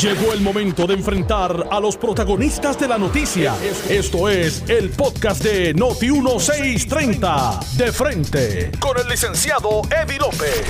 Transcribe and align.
Llegó 0.00 0.32
el 0.32 0.40
momento 0.40 0.86
de 0.86 0.94
enfrentar 0.94 1.68
a 1.70 1.80
los 1.80 1.96
protagonistas 1.96 2.78
de 2.78 2.88
la 2.88 2.98
noticia. 2.98 3.54
Esto 3.88 4.28
es 4.28 4.68
el 4.68 4.90
podcast 4.90 5.42
de 5.42 5.72
Noti 5.72 6.10
1630. 6.10 7.60
De 7.76 7.92
frente 7.92 8.70
con 8.78 8.98
el 8.98 9.08
licenciado 9.08 9.82
Eddie 9.90 10.18
López. 10.18 10.66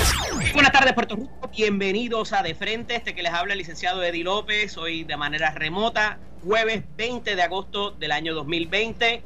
Buenas 0.52 0.70
tardes, 0.70 0.92
Puerto 0.92 1.16
Rico. 1.16 1.50
Bienvenidos 1.50 2.32
a 2.32 2.42
De 2.42 2.54
Frente. 2.54 2.94
Este 2.94 3.14
que 3.14 3.22
les 3.22 3.32
habla 3.32 3.54
el 3.54 3.58
licenciado 3.58 4.02
Eddie 4.02 4.22
López. 4.22 4.76
Hoy 4.76 5.02
de 5.02 5.16
manera 5.16 5.50
remota, 5.50 6.18
jueves 6.44 6.84
20 6.96 7.34
de 7.34 7.42
agosto 7.42 7.90
del 7.90 8.12
año 8.12 8.34
2020. 8.34 9.22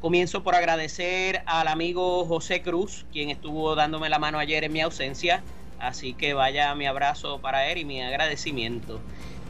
Comienzo 0.00 0.42
por 0.42 0.54
agradecer 0.54 1.42
al 1.46 1.68
amigo 1.68 2.24
José 2.24 2.62
Cruz, 2.62 3.04
quien 3.12 3.30
estuvo 3.30 3.74
dándome 3.74 4.08
la 4.08 4.18
mano 4.18 4.38
ayer 4.38 4.64
en 4.64 4.72
mi 4.72 4.80
ausencia. 4.80 5.42
Así 5.78 6.14
que 6.14 6.34
vaya 6.34 6.74
mi 6.74 6.86
abrazo 6.86 7.40
para 7.40 7.70
él 7.70 7.78
y 7.78 7.84
mi 7.84 8.02
agradecimiento. 8.02 9.00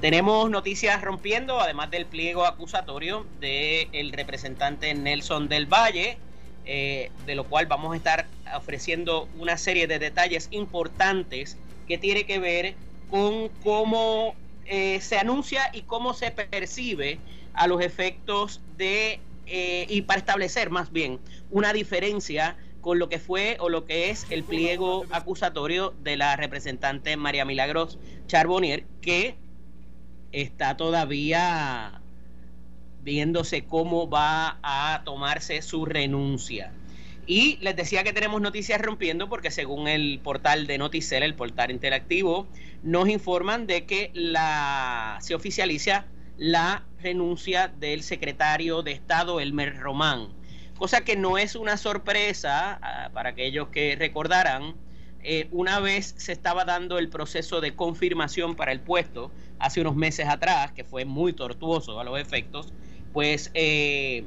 Tenemos 0.01 0.51
noticias 0.51 1.01
rompiendo, 1.01 1.61
además 1.61 1.91
del 1.91 2.07
pliego 2.07 2.45
acusatorio 2.45 3.27
del 3.41 4.13
representante 4.13 4.93
Nelson 4.95 5.49
del 5.49 5.67
Valle, 5.67 6.19
eh, 6.67 7.11
de 7.27 7.35
lo 7.35 7.45
cual 7.45 7.67
vamos 7.67 7.95
a 7.95 7.97
estar 7.97 8.27
ofreciendo 8.55 9.29
una 9.39 9.57
serie 9.57 9.87
de 9.87 9.99
detalles 9.99 10.49
importantes 10.51 11.57
que 11.87 11.99
tiene 11.99 12.25
que 12.25 12.39
ver 12.39 12.75
con 13.09 13.49
cómo 13.63 14.35
eh, 14.67 15.01
se 15.01 15.19
anuncia 15.19 15.71
y 15.73 15.83
cómo 15.83 16.15
se 16.15 16.31
percibe 16.31 17.19
a 17.53 17.67
los 17.67 17.81
efectos 17.83 18.61
de 18.77 19.21
eh, 19.47 19.87
y 19.91 20.03
para 20.03 20.19
establecer 20.21 20.71
más 20.71 20.91
bien 20.91 21.21
una 21.51 21.73
diferencia 21.75 22.57
con 22.85 22.99
lo 22.99 23.09
que 23.09 23.19
fue 23.19 23.57
o 23.61 23.71
lo 23.71 23.87
que 23.87 24.11
es 24.11 24.27
el 24.29 24.45
pliego 24.45 25.07
acusatorio 25.11 25.95
de 26.03 26.19
la 26.19 26.37
representante 26.37 27.17
María 27.17 27.47
Milagros 27.47 27.99
Charbonnier, 28.27 28.85
que 29.01 29.37
está 30.33 30.77
todavía 30.77 32.03
viéndose 33.03 33.65
cómo 33.65 34.11
va 34.11 34.59
a 34.63 35.01
tomarse 35.07 35.63
su 35.63 35.87
renuncia. 35.87 36.73
Y 37.27 37.57
les 37.63 37.75
decía 37.75 38.05
que 38.05 38.13
tenemos 38.13 38.43
noticias 38.43 38.79
rompiendo 38.83 39.31
porque 39.31 39.51
según 39.51 39.89
el 39.89 40.21
portal 40.23 40.67
de 40.67 40.77
Noticel, 40.77 41.23
el 41.23 41.35
portal 41.35 41.71
interactivo, 41.71 42.47
nos 42.83 43.09
informan 43.09 43.67
de 43.67 43.87
que 43.87 44.11
la, 44.13 45.17
se 45.23 45.35
oficializa 45.35 46.05
la 46.37 46.83
renuncia 47.03 47.69
del 47.69 48.03
secretario 48.03 48.83
de 48.83 48.93
Estado, 48.93 49.41
Elmer 49.41 49.75
Román. 49.79 50.44
Cosa 50.79 51.03
que 51.03 51.17
no 51.17 51.39
es 51.39 51.55
una 51.55 51.77
sorpresa 51.77 52.79
ah, 52.83 53.11
para 53.13 53.31
aquellos 53.31 53.69
que 53.69 53.97
recordarán, 53.97 54.75
eh, 55.27 55.49
una 55.53 55.81
vez 55.81 56.15
se 56.19 56.33
estaba 56.33 56.67
dando 56.67 56.99
el 56.99 57.09
proceso 57.09 57.63
de 57.63 57.75
confirmación 57.75 58.57
para 58.57 58.73
el 58.73 58.81
puesto, 58.81 59.31
hace 59.59 59.81
unos 59.81 59.97
meses 59.97 60.29
atrás, 60.29 60.73
que 60.73 60.85
fue 60.85 61.07
muy 61.07 61.33
tortuoso 61.33 61.99
a 61.99 62.05
los 62.05 62.21
efectos, 62.21 62.73
pues 63.13 63.51
eh, 63.55 64.25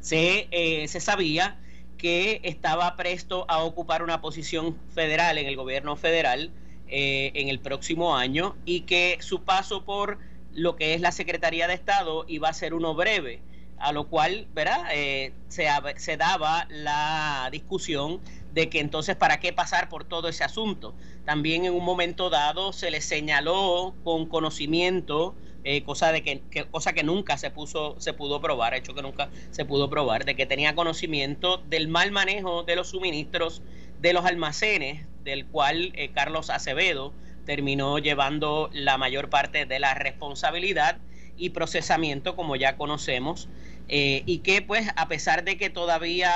se, 0.00 0.48
eh, 0.50 0.86
se 0.88 1.00
sabía 1.00 1.58
que 1.96 2.40
estaba 2.42 2.94
presto 2.96 3.46
a 3.48 3.62
ocupar 3.62 4.02
una 4.02 4.20
posición 4.20 4.76
federal 4.92 5.38
en 5.38 5.46
el 5.46 5.56
gobierno 5.56 5.96
federal 5.96 6.50
en 6.94 7.48
el 7.48 7.58
próximo 7.58 8.14
año 8.14 8.54
y 8.66 8.82
que 8.82 9.16
su 9.20 9.44
paso 9.44 9.82
por 9.82 10.18
lo 10.52 10.76
que 10.76 10.92
es 10.92 11.00
la 11.00 11.10
Secretaría 11.10 11.66
de 11.66 11.72
Estado 11.72 12.26
iba 12.28 12.50
a 12.50 12.52
ser 12.52 12.74
uno 12.74 12.94
breve, 12.94 13.40
a 13.82 13.92
lo 13.92 14.04
cual, 14.04 14.46
¿verdad? 14.54 14.84
Eh, 14.92 15.32
se, 15.48 16.16
daba 16.16 16.66
la 16.70 17.48
discusión 17.50 18.20
de 18.52 18.68
que 18.68 18.78
entonces 18.78 19.16
para 19.16 19.40
qué 19.40 19.52
pasar 19.52 19.88
por 19.88 20.04
todo 20.04 20.28
ese 20.28 20.44
asunto. 20.44 20.94
También 21.24 21.64
en 21.64 21.74
un 21.74 21.84
momento 21.84 22.30
dado 22.30 22.72
se 22.72 22.92
le 22.92 23.00
señaló 23.00 23.94
con 24.04 24.26
conocimiento, 24.26 25.34
eh, 25.64 25.82
cosa 25.82 26.12
de 26.12 26.22
que, 26.22 26.42
cosa 26.70 26.92
que 26.92 27.02
nunca 27.02 27.36
se 27.38 27.50
puso, 27.50 27.96
se 27.98 28.12
pudo 28.12 28.40
probar, 28.40 28.74
hecho 28.74 28.94
que 28.94 29.02
nunca 29.02 29.30
se 29.50 29.64
pudo 29.64 29.90
probar, 29.90 30.24
de 30.24 30.36
que 30.36 30.46
tenía 30.46 30.76
conocimiento 30.76 31.58
del 31.68 31.88
mal 31.88 32.12
manejo 32.12 32.62
de 32.62 32.76
los 32.76 32.90
suministros 32.90 33.62
de 34.00 34.12
los 34.12 34.24
almacenes, 34.24 35.06
del 35.24 35.46
cual 35.46 35.92
eh, 35.94 36.10
Carlos 36.12 36.50
Acevedo 36.50 37.12
terminó 37.44 37.98
llevando 37.98 38.70
la 38.72 38.96
mayor 38.96 39.28
parte 39.28 39.66
de 39.66 39.80
la 39.80 39.94
responsabilidad 39.94 40.98
y 41.42 41.50
procesamiento, 41.50 42.36
como 42.36 42.54
ya 42.54 42.76
conocemos, 42.76 43.48
eh, 43.88 44.22
y 44.26 44.38
que 44.38 44.62
pues 44.62 44.88
a 44.94 45.08
pesar 45.08 45.42
de 45.42 45.56
que 45.58 45.70
todavía 45.70 46.30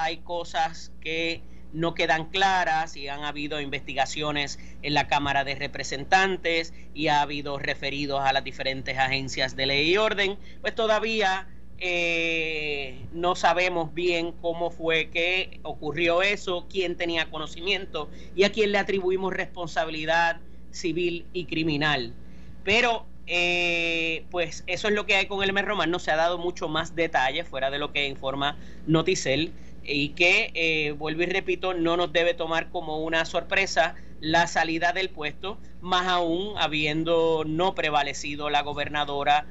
hay 0.00 0.18
cosas 0.18 0.92
que 1.00 1.42
no 1.72 1.94
quedan 1.94 2.26
claras 2.26 2.96
y 2.96 3.08
han 3.08 3.24
habido 3.24 3.60
investigaciones 3.60 4.60
en 4.82 4.94
la 4.94 5.08
Cámara 5.08 5.42
de 5.42 5.56
Representantes 5.56 6.72
y 6.94 7.08
ha 7.08 7.20
habido 7.20 7.58
referidos 7.58 8.20
a 8.20 8.32
las 8.32 8.44
diferentes 8.44 8.96
agencias 8.96 9.56
de 9.56 9.66
ley 9.66 9.90
y 9.90 9.96
orden, 9.96 10.38
pues 10.60 10.72
todavía 10.76 11.48
eh, 11.78 13.04
no 13.12 13.34
sabemos 13.34 13.92
bien 13.92 14.30
cómo 14.40 14.70
fue 14.70 15.10
que 15.10 15.58
ocurrió 15.64 16.22
eso, 16.22 16.66
quién 16.70 16.96
tenía 16.96 17.28
conocimiento 17.28 18.08
y 18.36 18.44
a 18.44 18.52
quién 18.52 18.70
le 18.70 18.78
atribuimos 18.78 19.32
responsabilidad 19.32 20.38
civil 20.70 21.26
y 21.32 21.46
criminal. 21.46 22.14
Pero 22.62 23.06
eh, 23.26 24.24
pues 24.30 24.64
eso 24.66 24.88
es 24.88 24.94
lo 24.94 25.06
que 25.06 25.16
hay 25.16 25.26
con 25.26 25.42
el 25.42 25.50
Elmer 25.50 25.64
Román. 25.64 25.90
No 25.90 25.98
se 25.98 26.10
ha 26.10 26.16
dado 26.16 26.38
mucho 26.38 26.68
más 26.68 26.94
detalle 26.94 27.44
fuera 27.44 27.70
de 27.70 27.78
lo 27.78 27.92
que 27.92 28.06
informa 28.06 28.56
Noticel 28.86 29.52
y 29.82 30.10
que, 30.10 30.50
eh, 30.54 30.92
vuelvo 30.92 31.22
y 31.22 31.26
repito, 31.26 31.74
no 31.74 31.96
nos 31.96 32.12
debe 32.12 32.34
tomar 32.34 32.70
como 32.70 32.98
una 32.98 33.24
sorpresa 33.24 33.94
la 34.20 34.46
salida 34.46 34.92
del 34.92 35.10
puesto, 35.10 35.58
más 35.80 36.06
aún 36.06 36.54
habiendo 36.56 37.44
no 37.46 37.74
prevalecido 37.74 38.48
la 38.48 38.62
gobernadora 38.62 39.46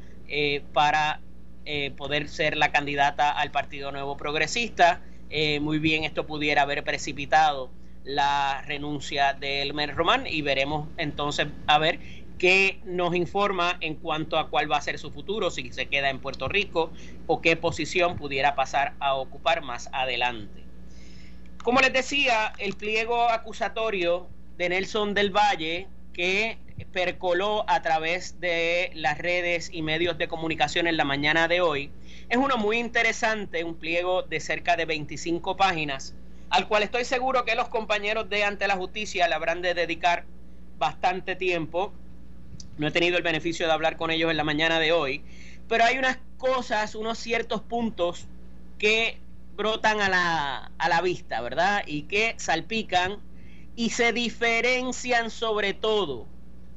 para 0.72 1.20
eh, 1.66 1.92
poder 1.96 2.28
ser 2.28 2.58
la 2.58 2.74
candidata 2.74 3.32
al 3.32 3.50
Partido 3.52 3.92
Nuevo 3.94 4.18
Progresista. 4.18 5.00
Eh, 5.30 5.62
muy 5.62 5.80
bien, 5.80 6.04
esto 6.04 6.28
pudiera 6.28 6.64
haber 6.64 6.84
precipitado 6.84 7.70
la 8.04 8.62
renuncia 8.68 9.32
de 9.32 9.62
Elmer 9.62 9.96
Román 9.96 10.28
y 10.28 10.42
veremos 10.42 10.90
entonces 10.98 11.48
a 11.68 11.80
ver 11.80 12.00
qué 12.44 12.82
nos 12.84 13.16
informa 13.16 13.78
en 13.80 13.96
cuanto 13.96 14.38
a 14.38 14.50
cuál 14.50 14.70
va 14.70 14.76
a 14.76 14.82
ser 14.82 15.00
su 15.00 15.12
futuro, 15.12 15.50
si 15.50 15.72
se 15.72 15.86
queda 15.86 16.10
en 16.10 16.20
Puerto 16.20 16.50
Rico 16.50 16.92
o 17.26 17.42
qué 17.42 17.56
posición 17.56 18.18
pudiera 18.18 18.54
pasar 18.54 18.96
a 19.00 19.16
ocupar 19.16 19.62
más 19.62 19.88
adelante. 19.94 20.62
Como 21.64 21.80
les 21.80 21.94
decía, 21.94 22.52
el 22.58 22.74
pliego 22.74 23.30
acusatorio 23.30 24.28
de 24.58 24.68
Nelson 24.68 25.14
del 25.14 25.30
Valle, 25.30 25.88
que 26.12 26.58
percoló 26.92 27.64
a 27.70 27.82
través 27.82 28.42
de 28.42 28.92
las 28.94 29.20
redes 29.20 29.70
y 29.72 29.82
medios 29.82 30.18
de 30.18 30.28
comunicación 30.28 30.86
en 30.88 30.98
la 30.98 31.06
mañana 31.06 31.48
de 31.48 31.62
hoy. 31.62 31.92
Es 32.28 32.36
uno 32.36 32.58
muy 32.58 32.78
interesante, 32.78 33.64
un 33.64 33.76
pliego 33.76 34.22
de 34.22 34.42
cerca 34.42 34.76
de 34.76 34.84
25 34.84 35.56
páginas, 35.56 36.14
al 36.50 36.68
cual 36.68 36.84
estoy 36.84 37.06
seguro 37.06 37.46
que 37.46 37.56
los 37.56 37.70
compañeros 37.70 38.30
de 38.30 38.44
Ante 38.44 38.68
la 38.68 38.76
Justicia 38.76 39.30
le 39.30 39.34
habrán 39.34 39.62
de 39.62 39.74
dedicar 39.74 40.26
bastante 40.78 41.38
tiempo. 41.38 41.94
No 42.78 42.88
he 42.88 42.92
tenido 42.92 43.18
el 43.18 43.24
beneficio 43.24 43.68
de 43.68 43.74
hablar 43.74 43.98
con 43.98 44.12
ellos 44.12 44.32
en 44.32 44.38
la 44.38 44.44
mañana 44.44 44.80
de 44.80 44.92
hoy, 44.92 45.22
pero 45.68 45.84
hay 45.84 45.98
unas 45.98 46.18
cosas, 46.38 46.96
unos 46.96 47.18
ciertos 47.18 47.62
puntos 47.62 48.26
que 48.78 49.18
brotan 49.56 50.02
a 50.02 50.10
la, 50.10 50.72
a 50.78 50.90
la 50.90 51.02
vista, 51.02 51.42
¿verdad? 51.42 51.84
Y 51.86 52.04
que 52.04 52.36
salpican 52.38 53.20
y 53.76 53.92
se 53.92 54.14
diferencian 54.14 55.30
sobre 55.30 55.74
todo 55.74 56.28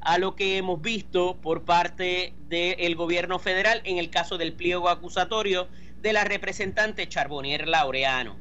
a 0.01 0.19
lo 0.19 0.37
que 0.37 0.57
hemos 0.57 0.81
visto 0.81 1.37
por 1.43 1.65
parte 1.65 2.33
del 2.49 2.95
gobierno 2.95 3.39
federal 3.39 3.81
en 3.85 3.99
el 3.99 4.09
caso 4.09 4.39
del 4.39 4.53
pliego 4.53 4.89
acusatorio 4.89 5.69
de 6.01 6.13
la 6.13 6.23
representante 6.23 7.09
Charbonnier 7.09 7.67
Laureano. 7.67 8.37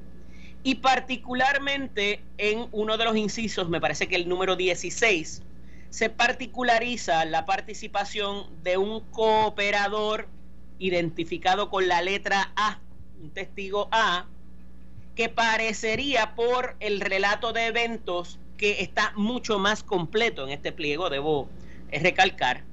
Y 0.62 0.76
particularmente 0.76 2.22
en 2.38 2.68
uno 2.72 2.98
de 2.98 3.06
los 3.06 3.16
incisos, 3.18 3.70
me 3.70 3.82
parece 3.82 4.08
que 4.08 4.16
el 4.16 4.30
número 4.30 4.56
16, 4.56 5.42
se 5.90 6.09
particulariza 6.09 7.25
la 7.25 7.46
participación 7.46 8.46
de 8.63 8.78
un 8.78 9.02
cooperador 9.11 10.28
identificado 10.79 11.70
con 11.70 11.87
la 11.87 12.02
letra 12.02 12.52
A, 12.55 12.79
un 13.22 13.29
testigo 13.32 13.87
A, 13.91 14.26
que 15.16 15.29
parecería 15.29 16.35
por 16.35 16.76
el 16.79 16.99
relato 16.99 17.53
de 17.53 17.67
eventos 17.67 18.40
que 18.58 18.82
está 18.82 19.14
mucho 19.16 19.59
más 19.59 19.84
completo 19.84 20.43
en 20.43 20.52
este 20.52 20.72
pliego, 20.72 21.09
debo 21.09 21.49
eh, 21.91 21.99
recalcar, 21.99 22.64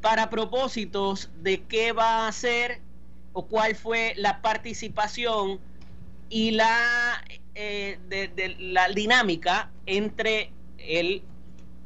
para 0.00 0.30
propósitos 0.30 1.30
de 1.42 1.62
qué 1.62 1.92
va 1.92 2.24
a 2.24 2.28
hacer 2.28 2.80
o 3.32 3.46
cuál 3.46 3.74
fue 3.74 4.14
la 4.16 4.40
participación 4.40 5.58
y 6.28 6.52
la, 6.52 7.24
eh, 7.54 7.98
de, 8.08 8.56
la 8.58 8.88
dinámica 8.88 9.70
entre 9.86 10.52
el, 10.78 11.22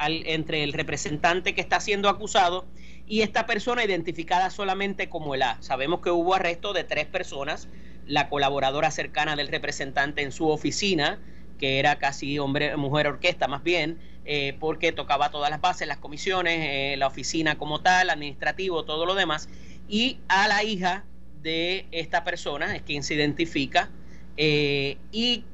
entre 0.07 0.65
el 0.65 0.73
representante 0.73 1.55
que 1.55 1.61
está 1.61 1.81
siendo 1.81 2.09
acusado 2.09 2.67
y 3.07 3.23
esta 3.23 3.47
persona 3.47 3.85
identificada 3.85 4.51
solamente 4.51 5.09
como 5.09 5.35
el 5.35 5.43
A. 5.43 5.59
Sabemos 5.61 6.01
que 6.01 6.11
hubo 6.11 6.35
arresto 6.35 6.73
de 6.73 6.85
tres 6.85 7.07
personas, 7.07 7.69
la 8.07 8.29
colaboradora 8.29 8.91
cercana 8.91 9.37
del 9.37 9.49
representante 9.49 10.23
en 10.23 10.33
su 10.33 10.49
oficina, 10.49 11.19
que 11.59 11.79
era 11.79 11.99
casi 11.99 12.39
hombre, 12.39 12.77
mujer 12.77 13.07
orquesta 13.09 13.49
más 13.49 13.63
bien, 13.63 13.99
eh, 14.25 14.57
porque 14.61 14.93
tocaba 14.93 15.31
todas 15.31 15.51
las 15.51 15.61
bases, 15.61 15.89
las 15.89 15.99
comisiones, 15.99 16.59
eh, 16.61 16.97
la 16.97 17.07
oficina 17.07 17.59
como 17.59 17.81
tal, 17.81 18.11
administrativo, 18.11 18.85
todo 18.85 19.05
lo 19.07 19.15
demás, 19.15 19.49
y 19.89 20.19
a 20.29 20.47
la 20.49 20.63
hija 20.63 21.05
de 21.43 21.87
esta 21.91 22.23
persona, 22.23 22.77
es 22.77 22.83
quien 22.83 23.03
se 23.03 23.15
identifica, 23.15 23.91
eh, 24.37 24.99
y 25.11 25.45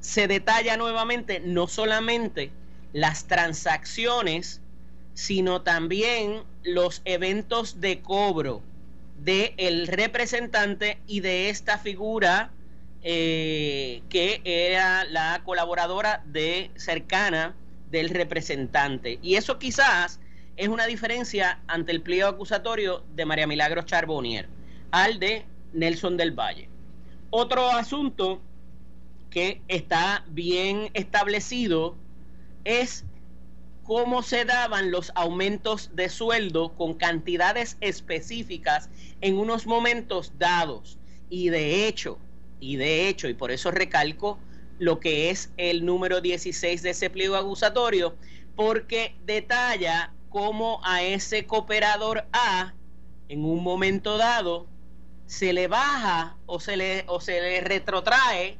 se 0.00 0.28
detalla 0.28 0.76
nuevamente 0.76 1.40
no 1.40 1.66
solamente 1.66 2.50
las 2.96 3.26
transacciones, 3.26 4.62
sino 5.12 5.60
también 5.60 6.44
los 6.62 7.02
eventos 7.04 7.78
de 7.78 8.00
cobro 8.00 8.62
del 9.22 9.52
el 9.58 9.86
representante 9.86 10.98
y 11.06 11.20
de 11.20 11.50
esta 11.50 11.76
figura 11.76 12.52
eh, 13.02 14.00
que 14.08 14.40
era 14.44 15.04
la 15.04 15.42
colaboradora 15.44 16.22
de 16.24 16.70
cercana 16.76 17.54
del 17.90 18.08
representante. 18.08 19.18
Y 19.20 19.34
eso 19.34 19.58
quizás 19.58 20.18
es 20.56 20.68
una 20.68 20.86
diferencia 20.86 21.60
ante 21.66 21.92
el 21.92 22.00
pliego 22.00 22.30
acusatorio 22.30 23.04
de 23.14 23.26
María 23.26 23.46
Milagros 23.46 23.84
Charbonnier 23.84 24.48
al 24.90 25.18
de 25.18 25.44
Nelson 25.74 26.16
del 26.16 26.30
Valle. 26.30 26.70
Otro 27.28 27.70
asunto 27.72 28.40
que 29.28 29.60
está 29.68 30.24
bien 30.28 30.88
establecido 30.94 31.94
es 32.66 33.04
cómo 33.84 34.22
se 34.22 34.44
daban 34.44 34.90
los 34.90 35.12
aumentos 35.14 35.90
de 35.94 36.08
sueldo 36.08 36.74
con 36.74 36.94
cantidades 36.94 37.76
específicas 37.80 38.90
en 39.20 39.38
unos 39.38 39.66
momentos 39.66 40.32
dados. 40.36 40.98
Y 41.30 41.50
de 41.50 41.86
hecho, 41.86 42.18
y 42.58 42.76
de 42.76 43.08
hecho, 43.08 43.28
y 43.28 43.34
por 43.34 43.52
eso 43.52 43.70
recalco 43.70 44.38
lo 44.80 44.98
que 44.98 45.30
es 45.30 45.52
el 45.56 45.86
número 45.86 46.20
16 46.20 46.82
de 46.82 46.90
ese 46.90 47.08
pliego 47.08 47.36
acusatorio, 47.36 48.16
porque 48.56 49.14
detalla 49.24 50.12
cómo 50.28 50.80
a 50.84 51.02
ese 51.04 51.46
cooperador 51.46 52.26
A, 52.32 52.74
en 53.28 53.44
un 53.44 53.62
momento 53.62 54.18
dado, 54.18 54.66
se 55.26 55.52
le 55.52 55.68
baja 55.68 56.36
o 56.46 56.58
se 56.58 56.76
le, 56.76 57.04
o 57.06 57.20
se 57.20 57.40
le 57.40 57.60
retrotrae 57.60 58.58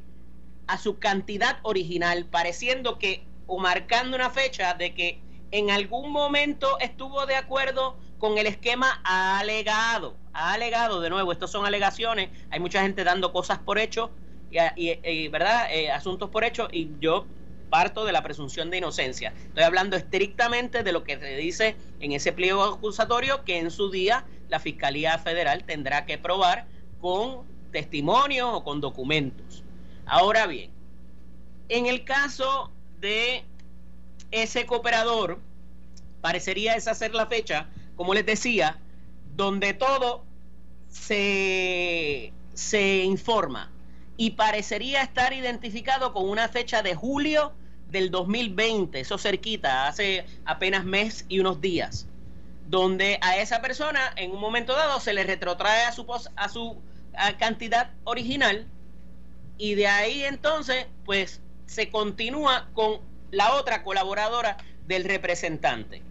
a 0.67 0.77
su 0.77 0.99
cantidad 0.99 1.59
original, 1.63 2.25
pareciendo 2.25 2.97
que 2.97 3.25
o 3.47 3.57
marcando 3.57 4.15
una 4.15 4.29
fecha 4.29 4.73
de 4.73 4.93
que 4.93 5.19
en 5.51 5.71
algún 5.71 6.11
momento 6.11 6.77
estuvo 6.79 7.25
de 7.25 7.35
acuerdo 7.35 7.97
con 8.17 8.37
el 8.37 8.47
esquema 8.47 9.01
alegado. 9.03 10.15
Alegado, 10.33 11.01
de 11.01 11.09
nuevo, 11.09 11.31
estos 11.31 11.51
son 11.51 11.65
alegaciones, 11.65 12.29
hay 12.49 12.59
mucha 12.59 12.81
gente 12.81 13.03
dando 13.03 13.31
cosas 13.31 13.59
por 13.59 13.79
hecho, 13.79 14.11
y, 14.51 15.27
¿verdad? 15.29 15.67
Eh, 15.71 15.91
asuntos 15.91 16.29
por 16.29 16.43
hecho, 16.43 16.67
y 16.71 16.91
yo 16.99 17.25
parto 17.69 18.05
de 18.05 18.11
la 18.11 18.23
presunción 18.23 18.69
de 18.69 18.77
inocencia. 18.77 19.33
Estoy 19.47 19.63
hablando 19.63 19.97
estrictamente 19.97 20.83
de 20.83 20.91
lo 20.91 21.03
que 21.03 21.17
se 21.17 21.35
dice 21.35 21.75
en 21.99 22.11
ese 22.13 22.31
pliego 22.31 22.63
acusatorio 22.63 23.43
que 23.43 23.57
en 23.57 23.71
su 23.71 23.89
día 23.91 24.25
la 24.49 24.59
Fiscalía 24.59 25.17
Federal 25.17 25.63
tendrá 25.65 26.05
que 26.05 26.17
probar 26.17 26.65
con 27.01 27.45
testimonios 27.71 28.49
o 28.51 28.63
con 28.63 28.79
documentos. 28.79 29.63
Ahora 30.05 30.47
bien, 30.47 30.71
en 31.67 31.85
el 31.87 32.05
caso 32.05 32.71
de 32.99 33.43
ese 34.31 34.65
cooperador, 34.65 35.39
parecería 36.21 36.75
esa 36.75 36.93
ser 36.93 37.13
la 37.13 37.27
fecha, 37.27 37.69
como 37.95 38.13
les 38.13 38.25
decía, 38.25 38.79
donde 39.35 39.73
todo 39.73 40.23
se, 40.89 42.33
se 42.53 43.03
informa. 43.03 43.71
Y 44.17 44.31
parecería 44.31 45.03
estar 45.03 45.31
identificado 45.33 46.11
con 46.11 46.27
una 46.27 46.49
fecha 46.49 46.81
de 46.81 46.95
julio 46.95 47.53
del 47.89 48.11
2020, 48.11 48.99
eso 48.99 49.17
cerquita, 49.17 49.87
hace 49.87 50.25
apenas 50.45 50.83
mes 50.83 51.25
y 51.29 51.39
unos 51.39 51.61
días, 51.61 52.07
donde 52.67 53.19
a 53.21 53.37
esa 53.37 53.61
persona 53.61 54.11
en 54.15 54.31
un 54.31 54.41
momento 54.41 54.73
dado 54.73 54.99
se 54.99 55.13
le 55.13 55.23
retrotrae 55.23 55.85
a 55.85 55.91
su, 55.91 56.05
a 56.35 56.49
su 56.49 56.81
cantidad 57.39 57.91
original 58.03 58.67
y 59.57 59.75
de 59.75 59.87
ahí 59.87 60.23
entonces 60.23 60.87
pues 61.05 61.41
se 61.67 61.89
continúa 61.89 62.69
con 62.73 62.99
la 63.31 63.53
otra 63.53 63.83
colaboradora 63.83 64.57
del 64.87 65.03
representante. 65.03 66.01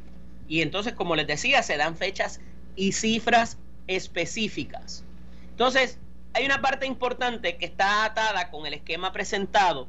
Y 0.48 0.62
entonces, 0.62 0.92
como 0.92 1.16
les 1.16 1.26
decía, 1.26 1.62
se 1.62 1.76
dan 1.76 1.96
fechas 1.96 2.40
y 2.76 2.92
cifras 2.92 3.58
específicas. 3.88 5.04
Entonces, 5.50 5.98
hay 6.34 6.44
una 6.44 6.60
parte 6.60 6.86
importante 6.86 7.56
que 7.56 7.66
está 7.66 8.04
atada 8.04 8.50
con 8.50 8.66
el 8.66 8.74
esquema 8.74 9.12
presentado 9.12 9.88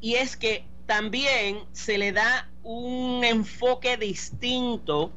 y 0.00 0.14
es 0.14 0.36
que 0.36 0.64
también 0.86 1.64
se 1.72 1.98
le 1.98 2.12
da 2.12 2.48
un 2.62 3.24
enfoque 3.24 3.96
distinto 3.96 5.12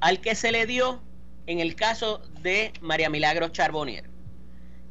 al 0.00 0.20
que 0.20 0.34
se 0.34 0.52
le 0.52 0.66
dio 0.66 1.00
en 1.46 1.60
el 1.60 1.74
caso 1.74 2.22
de 2.42 2.72
María 2.80 3.10
Milagro 3.10 3.48
Charbonnier. 3.48 4.08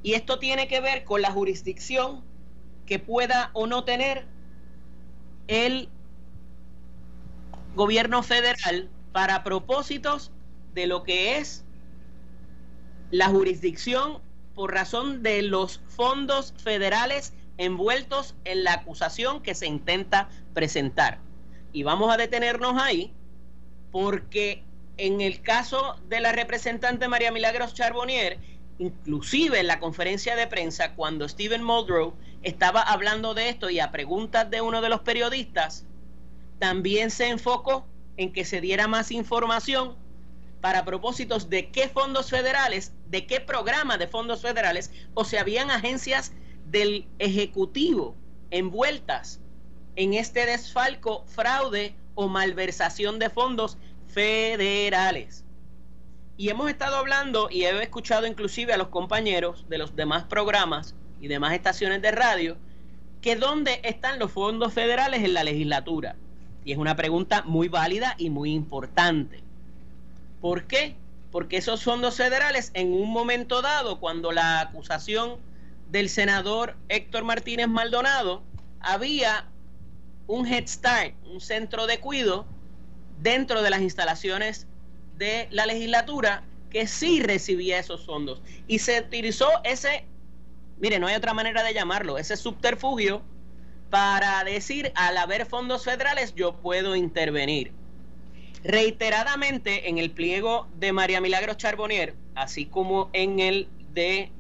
Y 0.03 0.13
esto 0.13 0.39
tiene 0.39 0.67
que 0.67 0.81
ver 0.81 1.03
con 1.03 1.21
la 1.21 1.31
jurisdicción 1.31 2.23
que 2.89 2.97
pueda 2.97 3.51
o 3.53 3.67
no 3.67 3.83
tener 3.83 4.25
el 5.47 5.89
gobierno 7.75 8.23
federal 8.23 8.89
para 9.11 9.43
propósitos 9.43 10.31
de 10.73 10.87
lo 10.87 11.03
que 11.03 11.37
es 11.37 11.63
la 13.11 13.27
jurisdicción 13.27 14.23
por 14.55 14.73
razón 14.73 15.21
de 15.21 15.43
los 15.43 15.81
fondos 15.87 16.55
federales 16.57 17.33
envueltos 17.59 18.35
en 18.43 18.63
la 18.63 18.73
acusación 18.73 19.43
que 19.43 19.53
se 19.53 19.67
intenta 19.67 20.27
presentar. 20.55 21.19
Y 21.71 21.83
vamos 21.83 22.11
a 22.11 22.17
detenernos 22.17 22.81
ahí 22.81 23.13
porque 23.91 24.63
en 24.97 25.21
el 25.21 25.41
caso 25.43 25.95
de 26.07 26.21
la 26.21 26.31
representante 26.31 27.07
María 27.07 27.31
Milagros 27.31 27.75
Charbonnier, 27.75 28.39
inclusive 28.79 29.59
en 29.59 29.67
la 29.67 29.79
conferencia 29.79 30.35
de 30.35 30.47
prensa, 30.47 30.95
cuando 30.95 31.27
Stephen 31.27 31.63
Muldrow 31.63 32.13
estaba 32.41 32.81
hablando 32.81 33.33
de 33.33 33.49
esto 33.49 33.69
y 33.69 33.79
a 33.79 33.91
preguntas 33.91 34.49
de 34.49 34.61
uno 34.61 34.81
de 34.81 34.89
los 34.89 35.01
periodistas, 35.01 35.85
también 36.57 37.11
se 37.11 37.27
enfocó 37.27 37.85
en 38.17 38.33
que 38.33 38.45
se 38.45 38.61
diera 38.61 38.87
más 38.87 39.11
información 39.11 39.95
para 40.61 40.85
propósitos 40.85 41.49
de 41.49 41.69
qué 41.69 41.87
fondos 41.87 42.29
federales, 42.29 42.93
de 43.09 43.25
qué 43.25 43.39
programa 43.39 43.97
de 43.97 44.07
fondos 44.07 44.41
federales, 44.41 44.91
o 45.13 45.23
si 45.23 45.37
habían 45.37 45.71
agencias 45.71 46.33
del 46.65 47.07
Ejecutivo 47.19 48.15
envueltas 48.51 49.39
en 49.95 50.13
este 50.13 50.45
desfalco, 50.45 51.23
fraude 51.27 51.95
o 52.15 52.27
malversación 52.27 53.19
de 53.19 53.29
fondos 53.29 53.77
federales. 54.07 55.45
Y 56.39 56.47
hemos 56.47 56.69
estado 56.69 56.95
hablando 56.95 57.49
y 57.51 57.65
he 57.65 57.83
escuchado 57.83 58.25
inclusive 58.25 58.71
a 58.71 58.77
los 58.77 58.87
compañeros 58.87 59.65
de 59.67 59.77
los 59.77 59.97
demás 59.97 60.23
programas 60.23 60.95
y 61.19 61.27
demás 61.27 61.51
estaciones 61.51 62.01
de 62.01 62.11
radio 62.11 62.55
que 63.21 63.35
dónde 63.35 63.81
están 63.83 64.19
los 64.19 64.31
fondos 64.31 64.71
federales 64.71 65.21
en 65.25 65.33
la 65.33 65.43
legislatura. 65.43 66.15
Y 66.63 66.71
es 66.71 66.77
una 66.77 66.95
pregunta 66.95 67.41
muy 67.41 67.67
válida 67.67 68.15
y 68.17 68.29
muy 68.29 68.53
importante. 68.53 69.43
¿Por 70.39 70.63
qué? 70.63 70.95
Porque 71.29 71.57
esos 71.57 71.83
fondos 71.83 72.15
federales 72.15 72.71
en 72.73 72.93
un 72.93 73.11
momento 73.11 73.61
dado, 73.61 73.99
cuando 73.99 74.31
la 74.31 74.61
acusación 74.61 75.39
del 75.91 76.07
senador 76.07 76.77
Héctor 76.87 77.25
Martínez 77.25 77.67
Maldonado, 77.67 78.43
había 78.79 79.49
un 80.27 80.47
Head 80.47 80.67
Start, 80.67 81.15
un 81.25 81.41
centro 81.41 81.85
de 81.85 81.99
cuido 81.99 82.45
dentro 83.21 83.61
de 83.61 83.71
las 83.71 83.81
instalaciones 83.81 84.68
de 85.19 85.47
la 85.51 85.67
legislatura 85.67 86.43
que 86.71 86.87
sí 86.87 87.21
recibía 87.21 87.77
esos 87.77 88.05
fondos. 88.05 88.41
Y 88.67 88.79
se 88.79 89.01
utilizó 89.01 89.47
ese, 89.63 90.05
mire, 90.79 90.97
no 90.99 91.07
hay 91.07 91.15
otra 91.15 91.33
manera 91.33 91.61
de 91.61 91.73
llamarlo, 91.73 92.17
ese 92.17 92.37
subterfugio 92.37 93.21
para 93.89 94.43
decir, 94.43 94.91
al 94.95 95.17
haber 95.17 95.45
fondos 95.45 95.83
federales, 95.83 96.33
yo 96.35 96.53
puedo 96.53 96.95
intervenir. 96.95 97.71
Reiteradamente 98.63 99.89
en 99.89 99.97
el 99.97 100.11
pliego 100.11 100.67
de 100.75 100.93
María 100.93 101.21
Milagros 101.21 101.57
Charbonnier, 101.57 102.13
así 102.35 102.65
como 102.65 103.09
en 103.13 103.39
el 103.39 103.67
de 103.93 104.31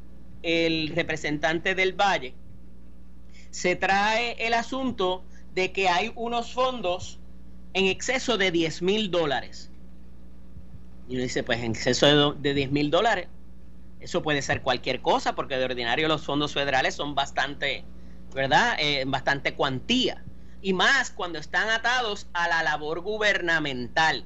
el 0.43 0.89
representante 0.95 1.75
del 1.75 1.93
Valle, 1.93 2.33
se 3.49 3.75
trae 3.75 4.35
el 4.39 4.53
asunto 4.53 5.23
de 5.53 5.71
que 5.71 5.89
hay 5.89 6.11
unos 6.15 6.53
fondos 6.53 7.19
en 7.73 7.85
exceso 7.85 8.37
de 8.37 8.51
10 8.51 8.81
mil 8.81 9.09
dólares. 9.09 9.71
Y 11.09 11.15
uno 11.15 11.23
dice, 11.23 11.43
pues 11.43 11.59
en 11.59 11.71
exceso 11.71 12.33
de, 12.33 12.53
10 12.53 12.71
mil 12.71 12.91
dólares, 12.91 13.27
eso 13.99 14.21
puede 14.21 14.43
ser 14.43 14.61
cualquier 14.61 15.01
cosa, 15.01 15.35
porque 15.35 15.57
de 15.57 15.65
ordinario 15.65 16.07
los 16.07 16.23
fondos 16.23 16.53
federales 16.53 16.93
son 16.93 17.15
bastante, 17.15 17.83
¿verdad? 18.33 18.77
Eh, 18.79 19.03
bastante 19.07 19.55
cuantía 19.55 20.23
y 20.61 20.73
más 20.73 21.09
cuando 21.09 21.39
están 21.39 21.69
atados 21.69 22.27
a 22.33 22.47
la 22.47 22.63
labor 22.63 23.01
gubernamental. 23.01 24.25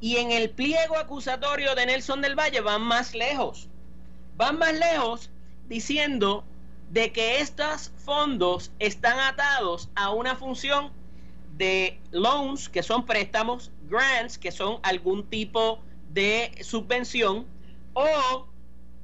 Y 0.00 0.16
en 0.16 0.30
el 0.30 0.50
pliego 0.50 0.96
acusatorio 0.96 1.74
de 1.74 1.86
Nelson 1.86 2.22
del 2.22 2.34
Valle 2.34 2.60
van 2.60 2.82
más 2.82 3.14
lejos. 3.14 3.68
Van 4.36 4.58
más 4.58 4.74
lejos 4.74 5.30
diciendo 5.68 6.44
de 6.90 7.12
que 7.12 7.40
estos 7.40 7.92
fondos 8.04 8.70
están 8.78 9.18
atados 9.18 9.90
a 9.94 10.10
una 10.10 10.36
función 10.36 10.92
de 11.56 11.98
loans, 12.10 12.68
que 12.68 12.82
son 12.82 13.06
préstamos, 13.06 13.70
grants, 13.88 14.38
que 14.38 14.52
son 14.52 14.78
algún 14.82 15.26
tipo 15.26 15.82
de 16.16 16.50
subvención, 16.62 17.46
o 17.92 18.48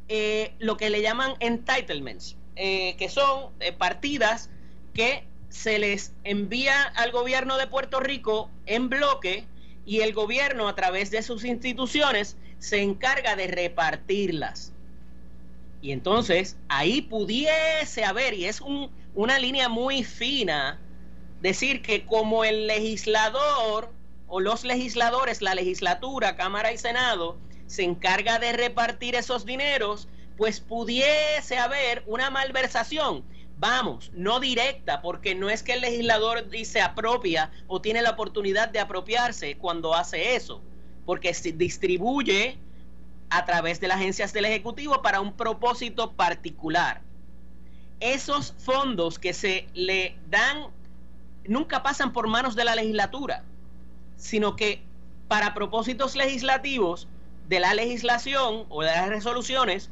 eh, 0.09 0.54
lo 0.59 0.78
que 0.78 0.88
le 0.88 1.02
llaman 1.02 1.35
entitlements, 1.40 2.37
eh, 2.57 2.97
que 2.97 3.11
son 3.11 3.50
eh, 3.61 3.73
partidas 3.73 4.49
que 4.95 5.25
se 5.50 5.78
les 5.78 6.14
envía 6.25 6.83
al 6.83 7.12
gobierno 7.12 7.59
de 7.59 7.66
Puerto 7.66 8.00
Rico 8.00 8.50
en 8.64 8.88
bloque 8.88 9.45
y 9.85 10.00
el 10.00 10.14
gobierno 10.14 10.69
a 10.69 10.75
través 10.75 11.11
de 11.11 11.23
sus 11.23 11.45
instituciones 11.45 12.38
se 12.59 12.81
encarga 12.81 13.37
de 13.37 13.47
repartirlas. 13.47 14.73
Y 15.83 15.92
entonces 15.92 16.57
ahí 16.69 17.02
pudiese 17.02 18.04
haber, 18.04 18.33
y 18.33 18.47
es 18.47 18.62
una 19.14 19.38
línea 19.38 19.69
muy 19.69 20.02
fina, 20.02 20.81
decir 21.42 21.83
que 21.83 22.07
como 22.07 22.45
el 22.45 22.69
legislador 22.69 23.92
o 24.35 24.41
los 24.41 24.65
legisladores, 24.65 25.43
la 25.43 25.55
legislatura, 25.55 26.37
Cámara 26.37 26.73
y 26.73 26.79
Senado, 26.79 27.37
se 27.67 27.83
encarga 27.83 28.39
de 28.39 28.55
repartir 28.55 29.15
esos 29.15 29.45
dineros, 29.45 30.09
pues 30.39 30.59
pudiese 30.59 31.59
haber 31.59 32.03
una 32.07 32.31
malversación. 32.31 33.25
Vamos, 33.59 34.11
no 34.15 34.41
directa, 34.41 35.03
porque 35.03 35.35
no 35.35 35.51
es 35.51 35.62
que 35.62 35.75
el 35.75 35.83
legislador 35.83 36.49
dice 36.49 36.81
apropia 36.81 37.51
o 37.67 37.83
tiene 37.83 38.01
la 38.01 38.12
oportunidad 38.12 38.71
de 38.71 38.81
apropiarse 38.81 39.59
cuando 39.59 39.95
hace 39.95 40.35
eso, 40.35 40.62
porque 41.05 41.35
se 41.35 41.53
distribuye 41.53 42.57
a 43.29 43.45
través 43.45 43.81
de 43.81 43.89
las 43.89 43.99
agencias 43.99 44.33
del 44.33 44.47
Ejecutivo 44.47 45.03
para 45.03 45.21
un 45.21 45.35
propósito 45.35 46.12
particular. 46.12 47.03
Esos 48.01 48.55
fondos 48.57 49.19
que 49.19 49.35
se 49.35 49.69
le 49.75 50.17
dan 50.31 50.69
nunca 51.47 51.83
pasan 51.83 52.15
por 52.15 52.29
manos 52.29 52.57
de 52.57 52.65
la 52.65 52.75
legislatura, 52.75 53.45
sino 54.16 54.57
que 54.57 54.83
para 55.28 55.54
propósitos 55.54 56.14
legislativos 56.14 57.09
de 57.49 57.61
la 57.61 57.75
legislación 57.75 58.66
o 58.69 58.83
de 58.83 58.88
las 58.88 59.09
resoluciones, 59.09 59.90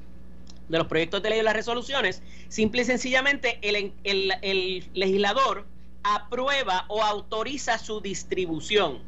de 0.68 0.78
los 0.78 0.86
proyectos 0.86 1.22
de 1.22 1.30
ley 1.30 1.40
o 1.40 1.42
las 1.42 1.54
resoluciones, 1.54 2.22
simple 2.48 2.82
y 2.82 2.84
sencillamente 2.84 3.58
el, 3.62 3.92
el, 4.04 4.88
legislador 4.94 5.66
aprueba 6.02 6.84
o 6.88 7.02
autoriza 7.02 7.78
su 7.78 8.00
distribución. 8.00 9.00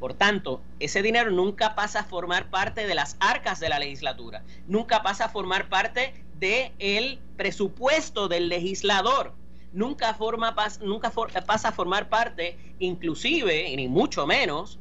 Por 0.00 0.14
tanto, 0.14 0.62
ese 0.80 1.02
dinero 1.02 1.30
nunca 1.30 1.74
pasa 1.74 2.00
a 2.00 2.04
formar 2.04 2.50
parte 2.50 2.86
de 2.86 2.94
las 2.94 3.16
arcas 3.20 3.60
de 3.60 3.68
la 3.68 3.78
legislatura, 3.78 4.44
nunca 4.66 5.02
pasa 5.02 5.26
a 5.26 5.28
formar 5.28 5.68
parte 5.68 6.14
del 6.38 6.72
el 6.78 7.18
presupuesto 7.36 8.28
del 8.28 8.48
legislador, 8.48 9.34
nunca, 9.72 10.14
forma, 10.14 10.54
nunca 10.80 11.10
pasa 11.46 11.68
a 11.68 11.72
formar 11.72 12.08
parte, 12.08 12.56
inclusive, 12.78 13.74
ni 13.76 13.88
mucho 13.88 14.26
menos, 14.26 14.78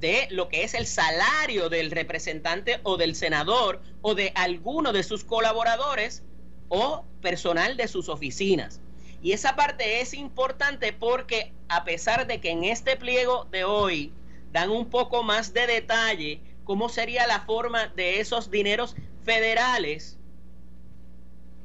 de 0.00 0.28
lo 0.30 0.48
que 0.48 0.62
es 0.62 0.74
el 0.74 0.86
salario 0.86 1.68
del 1.68 1.90
representante 1.90 2.80
o 2.84 2.96
del 2.96 3.14
senador 3.14 3.82
o 4.00 4.14
de 4.14 4.32
alguno 4.34 4.92
de 4.92 5.02
sus 5.02 5.24
colaboradores 5.24 6.22
o 6.68 7.04
personal 7.20 7.76
de 7.76 7.88
sus 7.88 8.08
oficinas. 8.08 8.80
Y 9.22 9.32
esa 9.32 9.56
parte 9.56 10.00
es 10.00 10.14
importante 10.14 10.92
porque 10.92 11.52
a 11.68 11.84
pesar 11.84 12.26
de 12.26 12.40
que 12.40 12.50
en 12.50 12.64
este 12.64 12.96
pliego 12.96 13.46
de 13.50 13.64
hoy 13.64 14.12
dan 14.52 14.70
un 14.70 14.88
poco 14.88 15.24
más 15.24 15.52
de 15.52 15.66
detalle 15.66 16.40
cómo 16.64 16.88
sería 16.88 17.26
la 17.26 17.40
forma 17.40 17.88
de 17.88 18.20
esos 18.20 18.50
dineros 18.50 18.94
federales, 19.24 20.16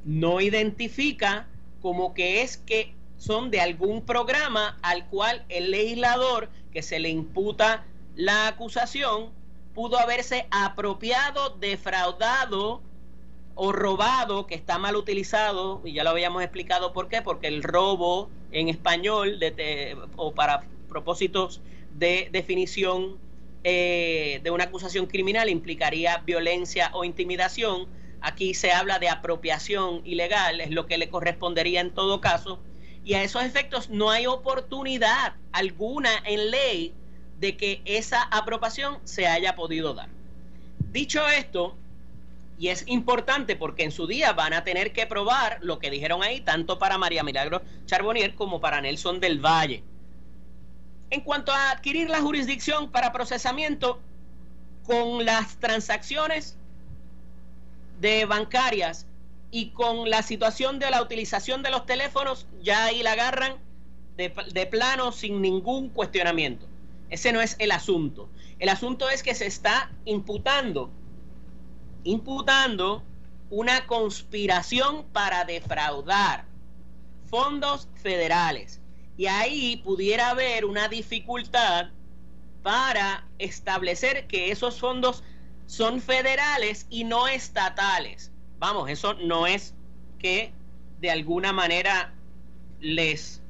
no 0.04 0.40
identifica 0.40 1.46
como 1.84 2.14
que 2.14 2.40
es 2.40 2.56
que 2.56 2.94
son 3.18 3.50
de 3.50 3.60
algún 3.60 4.06
programa 4.06 4.78
al 4.80 5.06
cual 5.10 5.44
el 5.50 5.70
legislador 5.70 6.48
que 6.72 6.80
se 6.80 6.98
le 6.98 7.10
imputa 7.10 7.84
la 8.16 8.48
acusación 8.48 9.28
pudo 9.74 9.98
haberse 9.98 10.46
apropiado, 10.50 11.50
defraudado 11.50 12.80
o 13.54 13.70
robado, 13.70 14.46
que 14.46 14.54
está 14.54 14.78
mal 14.78 14.96
utilizado, 14.96 15.82
y 15.84 15.92
ya 15.92 16.04
lo 16.04 16.10
habíamos 16.10 16.42
explicado 16.42 16.94
por 16.94 17.08
qué, 17.08 17.20
porque 17.20 17.48
el 17.48 17.62
robo 17.62 18.30
en 18.50 18.70
español 18.70 19.38
o 20.16 20.32
para 20.32 20.64
propósitos 20.88 21.60
de 21.98 22.30
definición 22.32 23.18
eh, 23.62 24.40
de 24.42 24.50
una 24.50 24.64
acusación 24.64 25.04
criminal 25.04 25.50
implicaría 25.50 26.16
violencia 26.24 26.90
o 26.94 27.04
intimidación. 27.04 27.86
Aquí 28.24 28.54
se 28.54 28.72
habla 28.72 28.98
de 28.98 29.10
apropiación 29.10 30.00
ilegal, 30.06 30.62
es 30.62 30.70
lo 30.70 30.86
que 30.86 30.96
le 30.96 31.10
correspondería 31.10 31.82
en 31.82 31.92
todo 31.92 32.22
caso. 32.22 32.58
Y 33.04 33.12
a 33.12 33.22
esos 33.22 33.42
efectos 33.42 33.90
no 33.90 34.10
hay 34.10 34.26
oportunidad 34.26 35.34
alguna 35.52 36.10
en 36.24 36.50
ley 36.50 36.94
de 37.38 37.58
que 37.58 37.82
esa 37.84 38.22
aprobación 38.22 38.98
se 39.04 39.26
haya 39.26 39.54
podido 39.54 39.92
dar. 39.92 40.08
Dicho 40.90 41.28
esto, 41.28 41.76
y 42.58 42.68
es 42.68 42.88
importante 42.88 43.56
porque 43.56 43.84
en 43.84 43.92
su 43.92 44.06
día 44.06 44.32
van 44.32 44.54
a 44.54 44.64
tener 44.64 44.94
que 44.94 45.06
probar 45.06 45.58
lo 45.60 45.78
que 45.78 45.90
dijeron 45.90 46.22
ahí, 46.22 46.40
tanto 46.40 46.78
para 46.78 46.96
María 46.96 47.24
Milagro 47.24 47.60
Charbonnier 47.84 48.34
como 48.34 48.58
para 48.58 48.80
Nelson 48.80 49.20
del 49.20 49.38
Valle. 49.38 49.84
En 51.10 51.20
cuanto 51.20 51.52
a 51.52 51.72
adquirir 51.72 52.08
la 52.08 52.22
jurisdicción 52.22 52.90
para 52.90 53.12
procesamiento, 53.12 54.00
con 54.86 55.26
las 55.26 55.58
transacciones 55.60 56.56
de 58.00 58.24
bancarias 58.24 59.06
y 59.50 59.70
con 59.70 60.10
la 60.10 60.22
situación 60.22 60.78
de 60.78 60.90
la 60.90 61.02
utilización 61.02 61.62
de 61.62 61.70
los 61.70 61.86
teléfonos, 61.86 62.46
ya 62.62 62.86
ahí 62.86 63.02
la 63.02 63.12
agarran 63.12 63.56
de, 64.16 64.32
de 64.52 64.66
plano 64.66 65.12
sin 65.12 65.40
ningún 65.40 65.88
cuestionamiento. 65.90 66.66
Ese 67.10 67.32
no 67.32 67.40
es 67.40 67.56
el 67.58 67.70
asunto. 67.70 68.28
El 68.58 68.68
asunto 68.68 69.08
es 69.10 69.22
que 69.22 69.34
se 69.34 69.46
está 69.46 69.90
imputando, 70.04 70.90
imputando 72.02 73.02
una 73.50 73.86
conspiración 73.86 75.04
para 75.12 75.44
defraudar 75.44 76.44
fondos 77.26 77.88
federales. 78.02 78.80
Y 79.16 79.26
ahí 79.26 79.76
pudiera 79.84 80.30
haber 80.30 80.64
una 80.64 80.88
dificultad 80.88 81.90
para 82.62 83.26
establecer 83.38 84.26
que 84.26 84.50
esos 84.50 84.80
fondos 84.80 85.22
son 85.66 86.00
federales 86.00 86.86
y 86.90 87.04
no 87.04 87.28
estatales. 87.28 88.30
Vamos, 88.58 88.90
eso 88.90 89.14
no 89.14 89.46
es 89.46 89.74
que 90.18 90.52
de 91.00 91.10
alguna 91.10 91.52
manera 91.52 92.12
les 92.80 93.40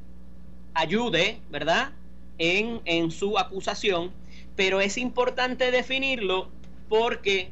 ayude, 0.75 1.41
¿verdad? 1.51 1.93
en, 2.39 3.11
su 3.11 3.39
acusación, 3.39 4.13
pero 4.57 4.81
es 4.81 4.99
importante 4.99 5.71
definirlo 5.71 6.49
porque 6.89 7.51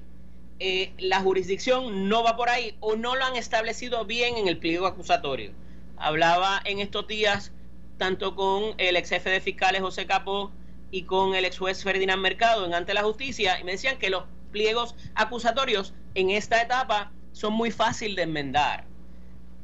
eh, 0.59 0.93
la 0.99 1.21
jurisdicción 1.21 2.09
no 2.09 2.23
va 2.23 2.37
por 2.37 2.49
ahí 2.49 2.77
o 2.81 2.97
no 2.97 3.17
lo 3.17 3.25
han 3.25 3.37
establecido 3.37 4.05
bien 4.05 4.37
en 4.37 4.49
el 4.49 4.59
pliego 4.59 4.87
acusatorio. 4.87 5.53
Hablaba 5.97 6.61
en 6.65 6.79
estos 6.81 7.07
días 7.07 7.53
tanto 7.99 8.35
con 8.35 8.75
el 8.79 8.97
ex 8.97 9.11
jefe 9.11 9.31
de 9.31 9.41
fiscales 9.41 9.81
José 9.81 10.07
Capó 10.07 10.51
y 10.91 11.03
con 11.03 11.35
el 11.35 11.45
ex 11.45 11.59
juez 11.59 11.83
Ferdinand 11.83 12.21
Mercado 12.21 12.67
en 12.67 12.75
ante 12.75 12.95
la 12.95 13.03
justicia 13.03 13.61
y 13.61 13.65
me 13.65 13.73
decían 13.73 13.99
que 13.99 14.11
los 14.11 14.25
pliegos 14.53 14.95
acusatorios 15.15 15.95
en 16.15 16.31
esta 16.31 16.63
etapa 16.63 17.11
son 17.33 17.55
muy 17.55 17.71
fácil 17.71 18.15
de 18.15 18.23
enmendar 18.23 18.93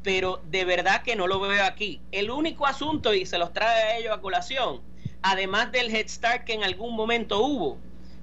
pero 0.02 0.40
de 0.50 0.64
verdad 0.64 1.02
que 1.02 1.16
no 1.16 1.26
lo 1.26 1.38
veo 1.40 1.64
aquí. 1.64 2.00
El 2.12 2.30
único 2.30 2.66
asunto, 2.66 3.12
y 3.12 3.26
se 3.26 3.36
los 3.36 3.52
trae 3.52 3.82
a 3.82 3.98
ellos 3.98 4.16
a 4.16 4.22
colación, 4.22 4.80
además 5.22 5.70
del 5.72 5.94
Head 5.94 6.08
Start 6.08 6.44
que 6.44 6.54
en 6.54 6.64
algún 6.64 6.94
momento 6.96 7.40
hubo, 7.40 7.78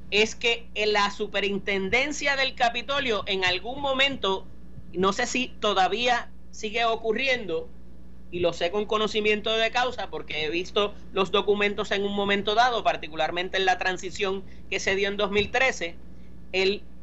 es 0.10 0.36
que 0.36 0.68
en 0.76 0.94
la 0.94 1.12
superintendencia 1.12 2.36
del 2.36 2.56
Capitolio 2.56 3.24
en 3.28 3.46
algún 3.46 3.82
momento, 3.82 4.48
no 4.94 5.14
sé 5.14 5.28
si 5.28 5.50
todavía 5.60 6.32
sigue 6.52 6.86
ocurriendo, 6.86 7.70
y 8.32 8.40
lo 8.40 8.52
sé 8.52 8.72
con 8.72 8.86
conocimiento 8.86 9.56
de 9.56 9.70
causa 9.72 10.10
porque 10.10 10.44
he 10.44 10.50
visto 10.50 10.94
los 11.14 11.32
documentos 11.32 11.92
en 11.92 12.04
un 12.04 12.14
momento 12.14 12.56
dado, 12.56 12.84
particularmente 12.84 13.58
en 13.58 13.66
la 13.66 13.78
transición 13.78 14.44
que 14.70 14.80
se 14.80 14.96
dio 14.96 15.08
en 15.08 15.18
2013, 15.18 15.96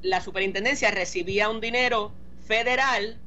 la 0.03 0.21
superintendencia 0.21 0.91
recibía 0.91 1.49
un 1.49 1.61
dinero 1.61 2.13
federal 2.47 3.19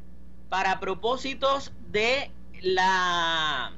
para 0.50 0.80
propósitos 0.80 1.72
de 1.92 2.32
la 2.62 3.72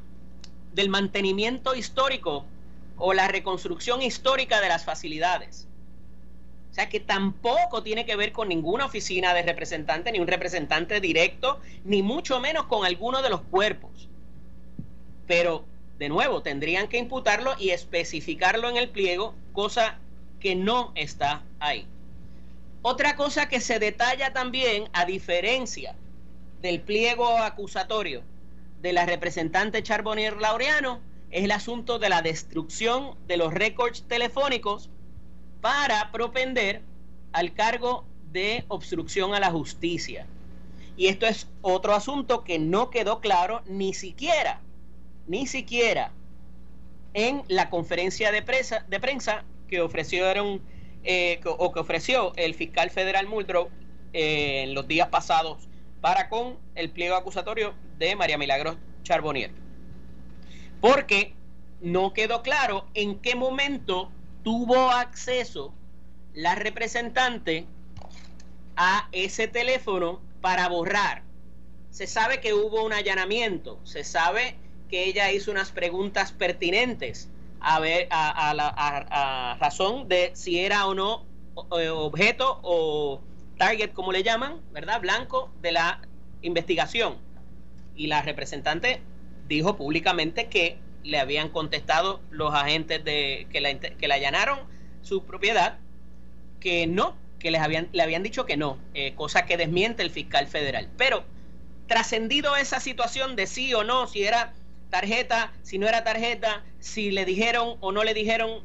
del 0.74 0.90
mantenimiento 0.90 1.76
histórico 1.76 2.46
o 2.98 3.14
la 3.14 3.28
reconstrucción 3.28 4.02
histórica 4.02 4.62
de 4.62 4.70
las 4.70 4.86
facilidades. 4.86 5.68
O 6.72 6.74
sea 6.74 6.90
que 6.90 7.00
tampoco 7.00 7.82
tiene 7.82 8.06
que 8.06 8.16
ver 8.16 8.32
con 8.32 8.50
ninguna 8.50 8.86
oficina 8.86 9.34
de 9.34 9.42
representante, 9.42 10.12
ni 10.12 10.20
un 10.20 10.28
representante 10.28 11.02
directo, 11.02 11.60
ni 11.84 12.04
mucho 12.04 12.40
menos 12.40 12.66
con 12.66 12.86
alguno 12.86 13.24
de 13.24 13.32
los 13.32 13.42
cuerpos. 13.42 14.08
Pero, 15.26 15.66
de 15.98 16.10
nuevo, 16.10 16.44
tendrían 16.44 16.88
que 16.88 17.00
imputarlo 17.00 17.56
y 17.58 17.72
especificarlo 17.72 18.70
en 18.70 18.78
el 18.78 18.90
pliego, 18.90 19.34
cosa 19.54 19.98
que 20.40 20.56
no 20.56 20.92
está 20.96 21.42
ahí. 21.60 21.88
Otra 22.90 23.18
cosa 23.18 23.50
que 23.50 23.60
se 23.60 23.80
detalla 23.80 24.32
también, 24.32 24.88
a 24.94 25.04
diferencia 25.04 25.94
del 26.62 26.80
pliego 26.80 27.38
acusatorio 27.38 28.24
de 28.82 28.94
la 28.94 29.06
representante 29.06 29.84
Charbonnier 29.84 30.38
Laureano, 30.38 31.02
es 31.30 31.44
el 31.44 31.52
asunto 31.52 32.00
de 32.00 32.08
la 32.08 32.22
destrucción 32.22 33.18
de 33.28 33.36
los 33.36 33.54
récords 33.54 34.06
telefónicos 34.08 34.90
para 35.60 36.14
propender 36.14 36.82
al 37.34 37.54
cargo 37.54 38.06
de 38.32 38.64
obstrucción 38.70 39.34
a 39.34 39.42
la 39.42 39.52
justicia. 39.52 40.26
Y 40.96 41.08
esto 41.08 41.26
es 41.26 41.50
otro 41.62 41.94
asunto 41.94 42.46
que 42.46 42.58
no 42.58 42.90
quedó 42.90 43.20
claro 43.20 43.64
ni 43.66 43.94
siquiera, 43.94 44.62
ni 45.28 45.46
siquiera 45.46 46.14
en 47.14 47.44
la 47.50 47.70
conferencia 47.70 48.32
de 48.32 48.46
de 48.88 49.00
prensa 49.02 49.44
que 49.68 49.82
ofrecieron 49.82 50.62
eh, 51.10 51.40
o 51.46 51.72
que 51.72 51.80
ofreció 51.80 52.34
el 52.36 52.54
fiscal 52.54 52.90
federal 52.90 53.28
Muldrow 53.28 53.70
eh, 54.12 54.64
en 54.64 54.74
los 54.74 54.90
días 54.90 55.08
pasados 55.08 55.70
para 56.02 56.28
con 56.28 56.58
el 56.76 56.90
pliego 56.90 57.16
acusatorio 57.16 57.74
de 57.98 58.18
María 58.18 58.38
Milagros 58.38 58.76
Charbonnier. 59.04 59.52
Porque 60.82 61.34
no 61.80 62.12
quedó 62.12 62.42
claro 62.42 62.88
en 62.94 63.20
qué 63.20 63.36
momento 63.36 64.12
tuvo 64.44 64.92
acceso 64.92 65.74
la 66.34 66.56
representante 66.56 67.66
a 68.76 69.08
ese 69.14 69.48
teléfono 69.48 70.20
para 70.42 70.68
borrar. 70.68 71.24
Se 71.90 72.06
sabe 72.06 72.42
que 72.42 72.54
hubo 72.54 72.84
un 72.84 72.92
allanamiento, 72.92 73.80
se 73.86 74.04
sabe 74.04 74.56
que 74.90 75.06
ella 75.06 75.32
hizo 75.32 75.52
unas 75.52 75.72
preguntas 75.72 76.34
pertinentes 76.34 77.30
a 77.60 77.80
ver 77.80 78.08
a, 78.12 78.54
la 78.54 79.58
razón 79.60 80.08
de 80.08 80.32
si 80.34 80.60
era 80.60 80.86
o 80.88 80.94
no 80.94 81.26
eh, 81.80 81.90
objeto 81.90 82.60
o 82.64 83.22
target, 83.58 83.92
como 83.94 84.12
le 84.12 84.24
llaman, 84.24 84.62
¿verdad? 84.72 85.02
Blanco 85.02 85.52
de 85.62 85.72
la 85.72 86.02
investigación. 86.42 87.18
Y 87.96 88.08
la 88.08 88.22
representante 88.22 89.02
dijo 89.48 89.76
públicamente 89.76 90.48
que 90.48 90.78
le 91.04 91.20
habían 91.20 91.50
contestado 91.50 92.22
los 92.30 92.54
agentes 92.54 93.04
de 93.04 93.48
que 93.52 93.62
la, 93.62 93.80
que 93.80 94.12
allanaron 94.12 94.60
su 95.02 95.24
propiedad 95.24 95.80
que 96.60 96.86
no, 96.86 97.16
que 97.40 97.52
les 97.52 97.62
habían, 97.62 97.88
le 97.92 98.04
habían 98.04 98.24
dicho 98.24 98.46
que 98.46 98.58
no, 98.58 98.78
eh, 98.94 99.14
cosa 99.16 99.46
que 99.46 99.58
desmiente 99.58 100.04
el 100.04 100.12
fiscal 100.12 100.48
federal. 100.48 100.90
Pero 100.98 101.24
trascendido 101.88 102.56
esa 102.56 102.80
situación 102.80 103.36
de 103.36 103.48
sí 103.48 103.74
o 103.74 103.84
no, 103.84 104.08
si 104.08 104.24
era 104.24 104.54
tarjeta, 104.90 105.54
si 105.64 105.78
no 105.78 105.88
era 105.88 106.04
tarjeta, 106.04 106.64
si 106.80 107.12
le 107.12 107.26
dijeron 107.26 107.78
o 107.80 107.92
no 107.92 108.04
le 108.04 108.14
dijeron, 108.14 108.62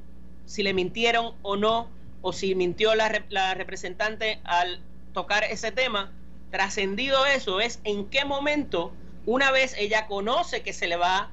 si 0.46 0.62
le 0.62 0.74
mintieron 0.74 1.34
o 1.42 1.56
no, 1.56 1.88
o 2.22 2.32
si 2.32 2.54
mintió 2.54 2.94
la, 2.94 3.24
la 3.30 3.54
representante 3.54 4.40
al 4.44 4.80
tocar 5.12 5.44
ese 5.44 5.72
tema, 5.72 6.12
trascendido 6.50 7.26
eso 7.26 7.60
es 7.60 7.80
en 7.84 8.06
qué 8.06 8.24
momento, 8.24 8.92
una 9.26 9.50
vez 9.50 9.74
ella 9.78 10.06
conoce 10.06 10.62
que 10.62 10.72
se 10.72 10.86
le 10.86 10.96
va, 10.96 11.30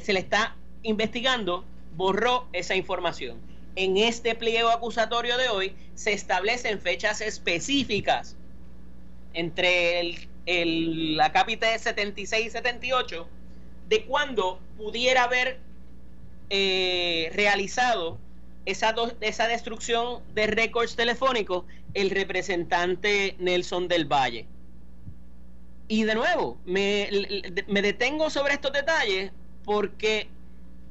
se 0.00 0.12
le 0.12 0.20
está 0.20 0.56
investigando, 0.82 1.64
borró 1.96 2.48
esa 2.52 2.74
información. 2.74 3.38
En 3.74 3.96
este 3.96 4.34
pliego 4.34 4.68
acusatorio 4.68 5.36
de 5.38 5.48
hoy 5.48 5.74
se 5.94 6.12
establecen 6.12 6.80
fechas 6.80 7.20
específicas 7.20 8.36
entre 9.34 10.00
el, 10.00 10.28
el, 10.46 11.16
la 11.16 11.32
cápita 11.32 11.76
76 11.78 12.46
y 12.46 12.50
78 12.50 13.28
de 13.88 14.04
cuando 14.04 14.58
pudiera 14.76 15.24
haber 15.24 15.58
eh, 16.50 17.30
realizado 17.34 18.18
esa, 18.66 18.94
esa 19.20 19.48
destrucción 19.48 20.22
de 20.34 20.46
récords 20.46 20.96
telefónicos 20.96 21.64
el 21.94 22.10
representante 22.10 23.36
Nelson 23.38 23.88
del 23.88 24.06
Valle. 24.06 24.46
Y 25.88 26.04
de 26.04 26.14
nuevo, 26.14 26.56
me, 26.64 27.08
me 27.66 27.82
detengo 27.82 28.30
sobre 28.30 28.54
estos 28.54 28.72
detalles 28.72 29.30
porque 29.64 30.28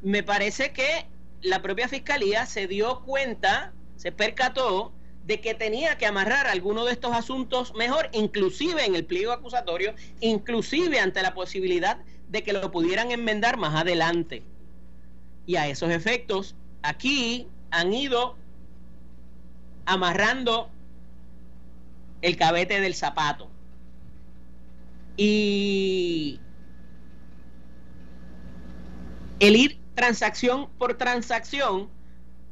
me 0.01 0.23
parece 0.23 0.71
que 0.71 1.05
la 1.41 1.61
propia 1.61 1.87
fiscalía 1.87 2.45
se 2.45 2.67
dio 2.67 3.01
cuenta, 3.01 3.73
se 3.95 4.11
percató 4.11 4.91
de 5.25 5.39
que 5.39 5.53
tenía 5.53 5.97
que 5.97 6.05
amarrar 6.05 6.47
alguno 6.47 6.85
de 6.85 6.93
estos 6.93 7.13
asuntos 7.13 7.73
mejor, 7.75 8.09
inclusive 8.11 8.85
en 8.85 8.95
el 8.95 9.05
pliego 9.05 9.31
acusatorio, 9.31 9.93
inclusive 10.19 10.99
ante 10.99 11.21
la 11.21 11.33
posibilidad 11.33 11.99
de 12.31 12.43
que 12.43 12.53
lo 12.53 12.71
pudieran 12.71 13.11
enmendar 13.11 13.57
más 13.57 13.75
adelante. 13.75 14.43
Y 15.45 15.57
a 15.57 15.67
esos 15.67 15.91
efectos, 15.91 16.55
aquí 16.81 17.47
han 17.69 17.93
ido 17.93 18.37
amarrando 19.85 20.69
el 22.21 22.37
cabete 22.37 22.79
del 22.79 22.95
zapato. 22.95 23.49
Y 25.17 26.39
el 29.39 29.55
ir 29.55 29.79
transacción 29.93 30.69
por 30.77 30.97
transacción 30.97 31.89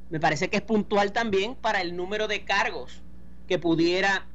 me 0.10 0.20
parece 0.20 0.50
que 0.50 0.58
es 0.58 0.64
puntual 0.64 1.14
también 1.14 1.56
para 1.56 1.82
el 1.82 1.96
número 1.96 2.28
de 2.28 2.44
cargos 2.44 3.02
que 3.48 3.60
pudiera 3.60 4.28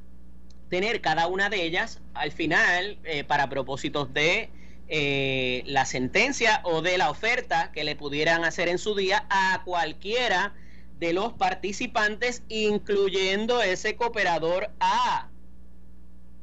tener 0.69 1.01
cada 1.01 1.27
una 1.27 1.49
de 1.49 1.65
ellas 1.65 2.01
al 2.13 2.31
final 2.31 2.97
eh, 3.03 3.23
para 3.23 3.49
propósitos 3.49 4.13
de 4.13 4.49
eh, 4.87 5.63
la 5.65 5.85
sentencia 5.85 6.61
o 6.63 6.81
de 6.81 6.97
la 6.97 7.09
oferta 7.09 7.71
que 7.71 7.83
le 7.83 7.95
pudieran 7.95 8.43
hacer 8.45 8.67
en 8.67 8.77
su 8.77 8.95
día 8.95 9.25
a 9.29 9.63
cualquiera 9.65 10.53
de 10.99 11.11
los 11.13 11.33
participantes, 11.33 12.43
incluyendo 12.49 13.61
ese 13.61 13.95
cooperador 13.95 14.71
A, 14.79 15.29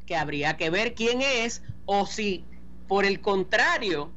que 0.07 0.17
habría 0.17 0.57
que 0.57 0.71
ver 0.71 0.95
quién 0.95 1.23
es 1.23 1.63
o 1.87 2.07
si 2.07 2.45
por 2.89 3.05
el 3.05 3.21
contrario 3.21 4.11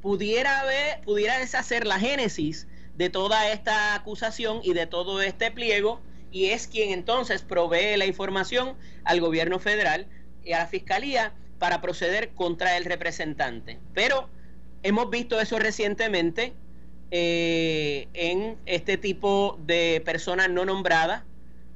pudiera 0.00 0.64
pudiera 1.04 1.38
deshacer 1.38 1.86
la 1.86 1.98
génesis 1.98 2.66
de 2.96 3.10
toda 3.10 3.50
esta 3.50 3.94
acusación 3.94 4.60
y 4.62 4.74
de 4.74 4.86
todo 4.86 5.20
este 5.20 5.50
pliego 5.50 6.00
y 6.30 6.46
es 6.46 6.66
quien 6.66 6.92
entonces 6.92 7.42
provee 7.42 7.96
la 7.96 8.06
información 8.06 8.76
al 9.04 9.20
gobierno 9.20 9.58
federal 9.58 10.06
y 10.44 10.52
a 10.52 10.60
la 10.60 10.66
fiscalía 10.66 11.34
para 11.62 11.80
proceder 11.80 12.30
contra 12.30 12.76
el 12.76 12.84
representante. 12.84 13.78
Pero 13.94 14.28
hemos 14.82 15.08
visto 15.10 15.40
eso 15.40 15.60
recientemente 15.60 16.54
eh, 17.12 18.08
en 18.14 18.56
este 18.66 18.96
tipo 18.96 19.60
de 19.64 20.02
personas 20.04 20.50
no 20.50 20.64
nombradas, 20.64 21.22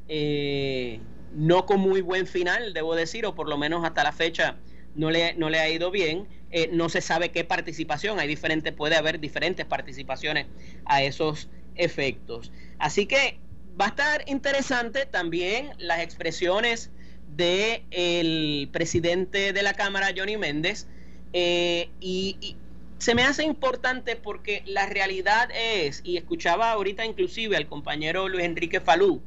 eh, 0.08 0.98
no 1.36 1.66
con 1.66 1.78
muy 1.78 2.00
buen 2.00 2.26
final, 2.26 2.74
debo 2.74 2.96
decir, 2.96 3.26
o 3.26 3.36
por 3.36 3.48
lo 3.48 3.58
menos 3.58 3.84
hasta 3.84 4.02
la 4.02 4.10
fecha 4.10 4.56
no 4.96 5.12
le, 5.12 5.34
no 5.34 5.50
le 5.50 5.60
ha 5.60 5.70
ido 5.70 5.92
bien. 5.92 6.26
Eh, 6.50 6.68
no 6.72 6.88
se 6.88 7.00
sabe 7.00 7.30
qué 7.30 7.44
participación, 7.44 8.18
hay 8.18 8.26
diferentes, 8.26 8.72
puede 8.72 8.96
haber 8.96 9.20
diferentes 9.20 9.66
participaciones 9.66 10.48
a 10.84 11.04
esos 11.04 11.48
efectos. 11.76 12.50
Así 12.80 13.06
que 13.06 13.38
va 13.80 13.84
a 13.84 13.88
estar 13.90 14.24
interesante 14.26 15.06
también 15.06 15.74
las 15.78 16.00
expresiones 16.00 16.90
del 17.34 17.82
el 17.90 18.68
presidente 18.72 19.52
de 19.52 19.62
la 19.62 19.74
Cámara, 19.74 20.08
Johnny 20.16 20.36
Méndez, 20.36 20.86
eh, 21.32 21.90
y, 22.00 22.56
se 22.98 23.14
me 23.14 23.24
hace 23.24 23.44
importante 23.44 24.16
porque 24.16 24.62
la 24.64 24.86
realidad 24.86 25.50
es, 25.54 26.00
y 26.02 26.16
escuchaba 26.16 26.72
ahorita 26.72 27.04
inclusive 27.04 27.56
al 27.56 27.66
compañero 27.68 28.26
Luis 28.26 28.44
Enrique 28.44 28.80
Falú, 28.80 29.20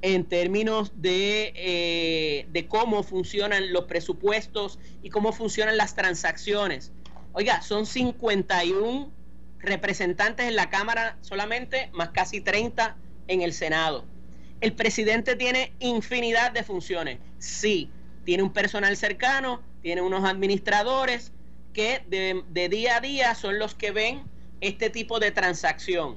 en 0.00 0.24
términos 0.24 0.92
de, 0.96 1.52
eh, 1.54 2.46
de 2.50 2.66
cómo 2.66 3.02
funcionan 3.02 3.72
los 3.72 3.84
presupuestos 3.84 4.78
y 5.02 5.10
cómo 5.10 5.32
funcionan 5.32 5.76
las 5.76 5.94
transacciones. 5.94 6.92
Oiga, 7.34 7.60
son 7.60 7.84
51 7.84 9.10
representantes 9.58 10.46
en 10.46 10.56
la 10.56 10.70
Cámara 10.70 11.18
solamente, 11.20 11.90
más 11.92 12.10
casi 12.10 12.40
30 12.40 12.96
en 13.28 13.42
el 13.42 13.52
Senado. 13.52 14.04
El 14.60 14.72
presidente 14.72 15.36
tiene 15.36 15.72
infinidad 15.80 16.52
de 16.52 16.62
funciones. 16.62 17.18
Sí, 17.38 17.90
tiene 18.24 18.42
un 18.42 18.52
personal 18.52 18.96
cercano, 18.96 19.62
tiene 19.82 20.02
unos 20.02 20.24
administradores 20.24 21.32
que 21.72 22.02
de, 22.08 22.68
día 22.68 22.96
a 22.96 23.00
día 23.00 23.34
son 23.34 23.58
los 23.58 23.74
que 23.74 23.90
ven 23.90 24.22
este 24.60 24.88
tipo 24.88 25.20
de 25.20 25.30
transacción. 25.30 26.16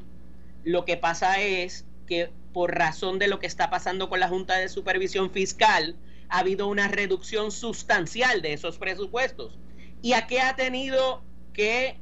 Lo 0.63 0.86
que 0.86 0.95
pasa 0.95 1.39
es 1.41 1.86
que 2.08 2.32
por 2.54 2.75
razón 2.75 3.19
de 3.19 3.28
lo 3.28 3.39
que 3.39 3.47
está 3.47 3.69
pasando 3.69 4.10
con 4.10 4.19
la 4.19 4.30
Junta 4.30 4.58
de 4.58 4.69
Supervisión 4.69 5.32
Fiscal, 5.32 5.95
ha 6.30 6.39
habido 6.39 6.67
una 6.67 6.88
reducción 6.88 7.52
sustancial 7.52 8.41
de 8.41 8.54
esos 8.54 8.78
presupuestos. 8.78 9.60
¿Y 10.02 10.13
a 10.13 10.28
qué 10.28 10.41
ha 10.41 10.56
tenido 10.56 11.21
que 11.54 11.97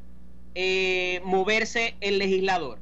eh, 0.55 1.21
moverse 1.23 1.95
el 1.99 2.19
legislador? 2.19 2.79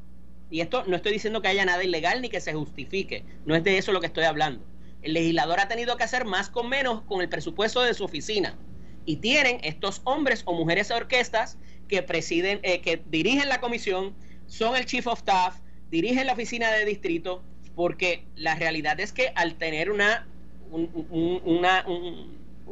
Y 0.49 0.61
esto 0.61 0.83
no 0.85 0.95
estoy 0.95 1.13
diciendo 1.13 1.41
que 1.41 1.47
haya 1.47 1.65
nada 1.65 1.83
ilegal 1.83 2.21
ni 2.21 2.29
que 2.29 2.39
se 2.39 2.53
justifique, 2.53 3.23
no 3.45 3.55
es 3.55 3.63
de 3.63 3.77
eso 3.77 3.91
lo 3.91 3.99
que 3.99 4.07
estoy 4.07 4.25
hablando. 4.25 4.63
El 5.01 5.13
legislador 5.13 5.59
ha 5.59 5.67
tenido 5.67 5.97
que 5.97 6.03
hacer 6.03 6.25
más 6.25 6.49
con 6.49 6.69
menos 6.69 7.01
con 7.03 7.21
el 7.21 7.29
presupuesto 7.29 7.81
de 7.81 7.93
su 7.93 8.03
oficina. 8.03 8.57
Y 9.05 9.17
tienen 9.17 9.59
estos 9.63 10.01
hombres 10.03 10.41
o 10.45 10.53
mujeres 10.53 10.89
orquestas 10.89 11.57
que 11.87 12.01
presiden, 12.01 12.59
eh, 12.63 12.81
que 12.81 13.01
dirigen 13.09 13.49
la 13.49 13.61
comisión, 13.61 14.15
son 14.47 14.75
el 14.75 14.85
chief 14.85 15.05
of 15.07 15.19
staff, 15.19 15.59
dirigen 15.91 16.25
la 16.25 16.33
oficina 16.33 16.71
de 16.71 16.85
distrito, 16.85 17.43
porque 17.75 18.25
la 18.35 18.55
realidad 18.55 18.99
es 18.99 19.11
que 19.11 19.31
al 19.35 19.55
tener 19.55 19.91
una, 19.91 20.27
un, 20.71 21.59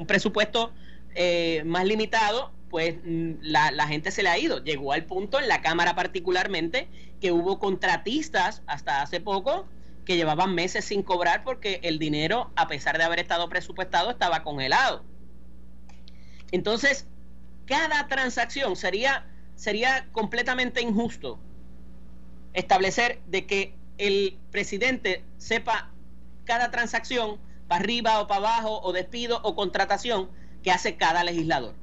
presupuesto 0.08 0.72
eh, 1.14 1.62
más 1.66 1.86
limitado, 1.86 2.52
pues 2.70 2.96
mm, 3.04 3.34
la, 3.42 3.72
la, 3.72 3.88
gente 3.88 4.10
se 4.10 4.24
le 4.24 4.30
ha 4.30 4.40
ido. 4.40 4.64
Llegó 4.64 4.94
al 4.94 5.06
punto 5.06 5.40
en 5.40 5.48
la 5.48 5.62
Cámara 5.62 5.94
particularmente 5.94 6.88
que 7.24 7.32
hubo 7.32 7.58
contratistas 7.58 8.64
hasta 8.68 9.02
hace 9.02 9.22
poco 9.22 9.66
que 10.04 10.18
llevaban 10.18 10.54
meses 10.54 10.84
sin 10.84 11.04
cobrar 11.04 11.46
porque 11.46 11.80
el 11.84 11.98
dinero, 11.98 12.52
a 12.58 12.68
pesar 12.68 12.98
de 12.98 13.06
haber 13.06 13.20
estado 13.20 13.48
presupuestado, 13.48 14.12
estaba 14.12 14.44
congelado. 14.44 15.06
Entonces, 16.52 17.08
cada 17.66 18.10
transacción 18.10 18.76
sería, 18.76 19.26
sería 19.56 20.10
completamente 20.12 20.82
injusto 20.82 21.40
establecer 22.52 23.22
de 23.28 23.46
que 23.46 23.74
el 23.98 24.38
presidente 24.52 25.24
sepa 25.38 25.92
cada 26.44 26.72
transacción 26.72 27.40
para 27.70 27.86
arriba 27.86 28.20
o 28.20 28.28
para 28.28 28.40
abajo 28.40 28.82
o 28.82 28.92
despido 28.92 29.40
o 29.44 29.56
contratación 29.56 30.30
que 30.62 30.72
hace 30.72 30.98
cada 30.98 31.24
legislador. 31.24 31.74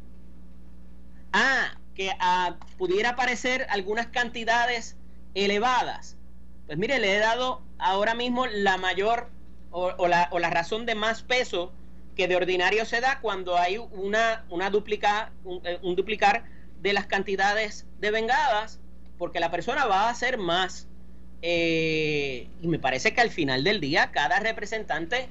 Ah, 1.33 1.79
que 1.95 2.11
ah, 2.21 2.57
pudiera 2.77 3.11
aparecer 3.11 3.67
algunas 3.71 4.09
cantidades 4.09 4.97
elevadas. 5.35 6.17
Pues 6.67 6.79
mire, 6.79 6.99
le 6.99 7.17
he 7.17 7.19
dado 7.19 7.63
ahora 7.79 8.15
mismo 8.15 8.47
la 8.47 8.77
mayor 8.77 9.29
o, 9.71 10.09
la, 10.09 10.29
o 10.33 10.39
la, 10.39 10.51
razón 10.51 10.87
de 10.87 10.95
más 10.95 11.23
peso 11.23 11.73
que 12.17 12.29
de 12.29 12.37
ordinario 12.37 12.85
se 12.85 13.01
da 13.01 13.21
cuando 13.21 13.57
hay 13.57 13.79
una, 13.79 14.45
una 14.51 14.71
duplica, 14.71 15.33
un, 15.45 15.61
eh, 15.65 15.79
duplicar 15.83 16.45
de 16.81 16.93
las 16.93 17.07
cantidades 17.07 17.87
de 18.01 18.11
vengadas, 18.11 18.81
porque 19.19 19.41
la 19.41 19.51
persona 19.51 19.87
va 19.87 20.07
a 20.07 20.11
hacer 20.11 20.39
más. 20.39 20.89
Eh, 21.43 22.49
y 22.61 22.69
me 22.69 22.79
parece 22.79 23.15
que 23.15 23.21
al 23.21 23.31
final 23.31 23.65
del 23.65 23.81
día 23.81 24.11
cada 24.11 24.41
representante 24.41 25.29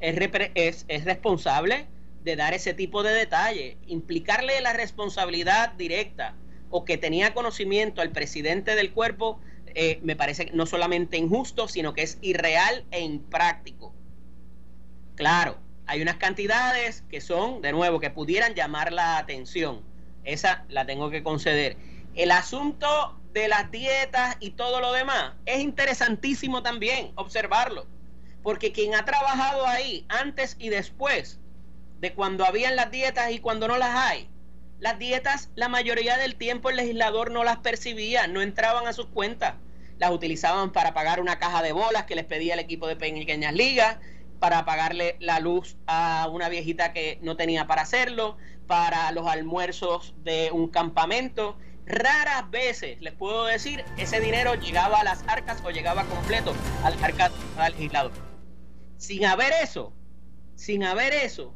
es, 0.00 0.16
es, 0.54 0.84
es 0.88 1.04
responsable 1.04 1.86
de 2.24 2.36
dar 2.36 2.54
ese 2.54 2.72
tipo 2.72 3.02
de 3.02 3.12
detalle, 3.12 3.76
implicarle 3.86 4.60
la 4.60 4.72
responsabilidad 4.72 5.72
directa 5.72 6.34
o 6.72 6.84
que 6.84 6.98
tenía 6.98 7.34
conocimiento 7.34 8.00
al 8.00 8.10
presidente 8.10 8.74
del 8.74 8.92
cuerpo, 8.92 9.38
eh, 9.66 10.00
me 10.02 10.16
parece 10.16 10.50
no 10.54 10.64
solamente 10.64 11.18
injusto, 11.18 11.68
sino 11.68 11.92
que 11.92 12.02
es 12.02 12.18
irreal 12.22 12.84
e 12.90 13.00
impráctico. 13.00 13.92
Claro, 15.14 15.58
hay 15.86 16.00
unas 16.00 16.16
cantidades 16.16 17.04
que 17.10 17.20
son, 17.20 17.60
de 17.60 17.72
nuevo, 17.72 18.00
que 18.00 18.08
pudieran 18.08 18.54
llamar 18.54 18.90
la 18.90 19.18
atención. 19.18 19.82
Esa 20.24 20.64
la 20.70 20.86
tengo 20.86 21.10
que 21.10 21.22
conceder. 21.22 21.76
El 22.14 22.30
asunto 22.30 23.20
de 23.34 23.48
las 23.48 23.70
dietas 23.70 24.36
y 24.40 24.50
todo 24.50 24.80
lo 24.80 24.92
demás 24.92 25.34
es 25.44 25.60
interesantísimo 25.60 26.62
también 26.62 27.12
observarlo, 27.16 27.86
porque 28.42 28.72
quien 28.72 28.94
ha 28.94 29.04
trabajado 29.04 29.66
ahí 29.66 30.06
antes 30.08 30.56
y 30.58 30.70
después 30.70 31.38
de 32.00 32.14
cuando 32.14 32.46
habían 32.46 32.76
las 32.76 32.90
dietas 32.90 33.30
y 33.30 33.40
cuando 33.40 33.68
no 33.68 33.76
las 33.76 33.94
hay. 33.94 34.31
Las 34.82 34.98
dietas, 34.98 35.48
la 35.54 35.68
mayoría 35.68 36.16
del 36.16 36.34
tiempo 36.34 36.68
el 36.68 36.74
legislador 36.74 37.30
no 37.30 37.44
las 37.44 37.58
percibía, 37.58 38.26
no 38.26 38.42
entraban 38.42 38.88
a 38.88 38.92
sus 38.92 39.06
cuentas. 39.06 39.54
Las 39.98 40.10
utilizaban 40.10 40.72
para 40.72 40.92
pagar 40.92 41.20
una 41.20 41.38
caja 41.38 41.62
de 41.62 41.70
bolas 41.70 42.02
que 42.02 42.16
les 42.16 42.24
pedía 42.24 42.54
el 42.54 42.58
equipo 42.58 42.88
de 42.88 42.96
pequeñas 42.96 43.54
ligas, 43.54 43.98
para 44.40 44.64
pagarle 44.64 45.14
la 45.20 45.38
luz 45.38 45.76
a 45.86 46.28
una 46.32 46.48
viejita 46.48 46.92
que 46.92 47.20
no 47.22 47.36
tenía 47.36 47.68
para 47.68 47.82
hacerlo, 47.82 48.36
para 48.66 49.12
los 49.12 49.28
almuerzos 49.28 50.14
de 50.24 50.50
un 50.50 50.66
campamento. 50.66 51.56
Raras 51.86 52.50
veces, 52.50 53.00
les 53.00 53.12
puedo 53.12 53.44
decir, 53.44 53.84
ese 53.98 54.18
dinero 54.18 54.56
llegaba 54.56 54.98
a 54.98 55.04
las 55.04 55.22
arcas 55.28 55.62
o 55.64 55.70
llegaba 55.70 56.02
completo 56.06 56.54
al 56.82 56.94
arca 57.04 57.30
del 57.62 57.72
legislador. 57.74 58.10
Sin 58.96 59.26
haber 59.26 59.52
eso, 59.62 59.92
sin 60.56 60.82
haber 60.82 61.14
eso, 61.14 61.54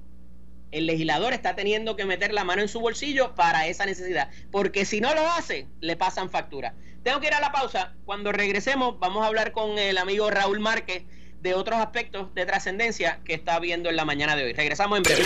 el 0.72 0.87
legislador 0.87 1.33
está 1.33 1.55
teniendo 1.55 1.96
que 1.96 2.05
meter 2.05 2.33
la 2.33 2.44
mano 2.44 2.62
en 2.62 2.68
su 2.68 2.81
bolsillo 2.81 3.35
para 3.35 3.66
esa 3.66 3.87
necesidad, 3.87 4.31
porque 4.50 4.85
si 4.85 5.00
no 5.00 5.14
lo 5.14 5.29
hace, 5.31 5.66
le 5.81 5.96
pasan 5.96 6.31
factura. 6.31 6.74
Tengo 7.02 7.20
que 7.20 7.29
ir 7.29 7.35
a 7.35 7.40
la 7.40 7.52
pausa. 7.52 7.94
Cuando 8.05 8.33
regresemos, 8.33 8.98
vamos 8.98 9.22
a 9.22 9.29
hablar 9.29 9.52
con 9.52 9.79
el 9.79 9.96
amigo 9.96 10.29
Raúl 10.29 10.59
Márquez 10.59 11.05
de 11.40 11.55
otros 11.55 11.79
aspectos 11.79 12.35
de 12.35 12.44
trascendencia 12.44 13.20
que 13.24 13.35
está 13.35 13.61
viendo 13.61 13.88
en 13.88 13.94
la 13.94 14.05
mañana 14.05 14.35
de 14.35 14.42
hoy. 14.42 14.52
Regresamos 14.52 14.98
en 14.98 15.05
breve. 15.05 15.22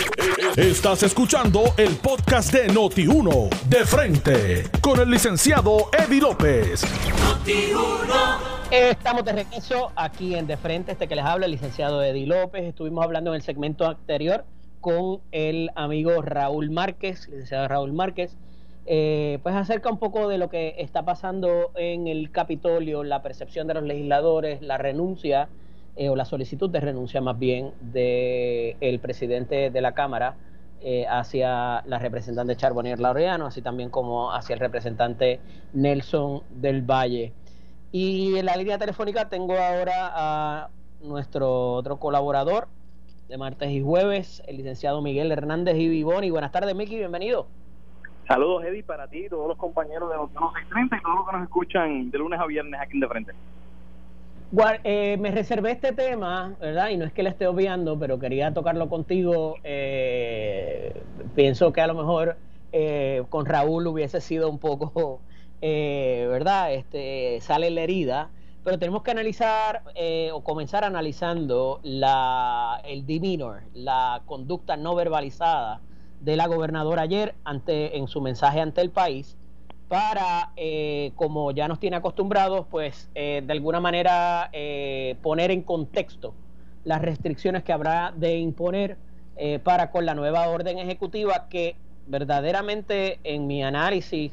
Estás 0.57 1.01
escuchando 1.01 1.73
el 1.77 1.95
podcast 1.95 2.53
de 2.53 2.67
Noti1, 2.67 3.49
de 3.65 3.85
frente, 3.85 4.69
con 4.81 4.99
el 4.99 5.09
licenciado 5.09 5.89
Eddie 5.97 6.21
López. 6.21 6.83
Estamos 8.69 9.25
de 9.25 9.33
regreso 9.33 9.91
aquí 9.95 10.35
en 10.35 10.45
De 10.45 10.57
Frente, 10.57 10.91
este 10.91 11.07
que 11.07 11.15
les 11.15 11.25
habla 11.25 11.45
el 11.45 11.51
licenciado 11.51 12.03
Eddie 12.03 12.27
López. 12.27 12.63
Estuvimos 12.63 13.03
hablando 13.03 13.31
en 13.31 13.37
el 13.37 13.41
segmento 13.41 13.87
anterior 13.87 14.45
con 14.81 15.21
el 15.31 15.71
amigo 15.75 16.21
Raúl 16.21 16.71
Márquez, 16.71 17.29
licenciado 17.29 17.67
Raúl 17.67 17.93
Márquez, 17.93 18.35
eh, 18.85 19.39
pues 19.43 19.55
acerca 19.55 19.89
un 19.89 19.99
poco 19.99 20.27
de 20.27 20.37
lo 20.37 20.49
que 20.49 20.75
está 20.79 21.05
pasando 21.05 21.71
en 21.75 22.07
el 22.07 22.31
Capitolio, 22.31 23.03
la 23.03 23.21
percepción 23.21 23.67
de 23.67 23.75
los 23.75 23.83
legisladores, 23.83 24.61
la 24.61 24.77
renuncia 24.77 25.49
eh, 25.95 26.09
o 26.09 26.15
la 26.15 26.25
solicitud 26.25 26.69
de 26.69 26.79
renuncia 26.79 27.21
más 27.21 27.37
bien 27.37 27.71
del 27.79 28.75
el 28.81 28.99
presidente 28.99 29.69
de 29.69 29.81
la 29.81 29.93
Cámara 29.93 30.35
eh, 30.81 31.05
hacia 31.07 31.83
la 31.85 31.99
representante 31.99 32.55
Charbonnier 32.55 32.99
Laureano, 32.99 33.45
así 33.45 33.61
también 33.61 33.91
como 33.91 34.33
hacia 34.33 34.55
el 34.55 34.59
representante 34.59 35.39
Nelson 35.73 36.41
del 36.49 36.81
Valle. 36.81 37.33
Y 37.91 38.35
en 38.35 38.45
la 38.47 38.55
línea 38.55 38.79
telefónica 38.79 39.29
tengo 39.29 39.53
ahora 39.53 40.11
a 40.13 40.69
nuestro 41.03 41.73
otro 41.73 41.97
colaborador, 41.97 42.67
de 43.31 43.37
martes 43.37 43.71
y 43.71 43.81
jueves, 43.81 44.43
el 44.45 44.57
licenciado 44.57 45.01
Miguel 45.01 45.31
Hernández 45.31 45.77
y 45.77 45.87
Vivoni. 45.87 46.29
Buenas 46.29 46.51
tardes, 46.51 46.75
Miki, 46.75 46.97
bienvenido. 46.97 47.47
Saludos, 48.27 48.65
Eddie, 48.65 48.83
para 48.83 49.07
ti, 49.07 49.27
todos 49.29 49.47
los 49.47 49.57
compañeros 49.57 50.09
de 50.11 50.17
los 50.17 50.29
630 50.31 50.97
y 50.97 51.01
todos 51.01 51.15
los 51.15 51.25
que 51.25 51.31
nos 51.31 51.43
escuchan 51.43 52.11
de 52.11 52.17
lunes 52.17 52.37
a 52.41 52.45
viernes 52.45 52.81
aquí 52.81 52.95
en 52.95 52.99
De 52.99 53.07
Frente. 53.07 53.31
Eh, 54.83 55.15
me 55.17 55.31
reservé 55.31 55.71
este 55.71 55.93
tema, 55.93 56.55
¿verdad? 56.59 56.89
Y 56.89 56.97
no 56.97 57.05
es 57.05 57.13
que 57.13 57.23
le 57.23 57.29
esté 57.29 57.47
obviando, 57.47 57.97
pero 57.97 58.19
quería 58.19 58.53
tocarlo 58.53 58.89
contigo. 58.89 59.55
Eh, 59.63 61.01
pienso 61.33 61.71
que 61.71 61.79
a 61.79 61.87
lo 61.87 61.93
mejor 61.93 62.35
eh, 62.73 63.23
con 63.29 63.45
Raúl 63.45 63.87
hubiese 63.87 64.19
sido 64.19 64.49
un 64.49 64.59
poco, 64.59 65.21
¿verdad? 65.61 66.73
Este, 66.73 67.39
sale 67.39 67.69
la 67.69 67.81
herida 67.83 68.29
pero 68.63 68.77
tenemos 68.77 69.01
que 69.01 69.11
analizar 69.11 69.83
eh, 69.95 70.29
o 70.33 70.43
comenzar 70.43 70.83
analizando 70.83 71.79
la, 71.83 72.81
el 72.83 73.05
demeanor, 73.05 73.63
la 73.73 74.21
conducta 74.25 74.77
no 74.77 74.95
verbalizada 74.95 75.81
de 76.19 76.35
la 76.35 76.47
gobernadora 76.47 77.01
ayer 77.01 77.33
ante, 77.43 77.97
en 77.97 78.07
su 78.07 78.21
mensaje 78.21 78.61
ante 78.61 78.81
el 78.81 78.91
país 78.91 79.35
para, 79.87 80.51
eh, 80.55 81.11
como 81.15 81.51
ya 81.51 81.67
nos 81.67 81.79
tiene 81.79 81.97
acostumbrados, 81.97 82.65
pues 82.69 83.09
eh, 83.15 83.41
de 83.45 83.51
alguna 83.51 83.79
manera 83.79 84.49
poner 85.21 85.51
en 85.51 85.63
contexto 85.63 86.33
las 86.83 87.01
restricciones 87.01 87.63
que 87.63 87.73
habrá 87.73 88.13
de 88.15 88.37
imponer 88.37 88.97
para 89.63 89.89
con 89.89 90.05
la 90.05 90.13
nueva 90.13 90.47
orden 90.49 90.77
ejecutiva 90.77 91.47
que 91.49 91.75
verdaderamente 92.05 93.19
en 93.23 93.47
mi 93.47 93.63
análisis 93.63 94.31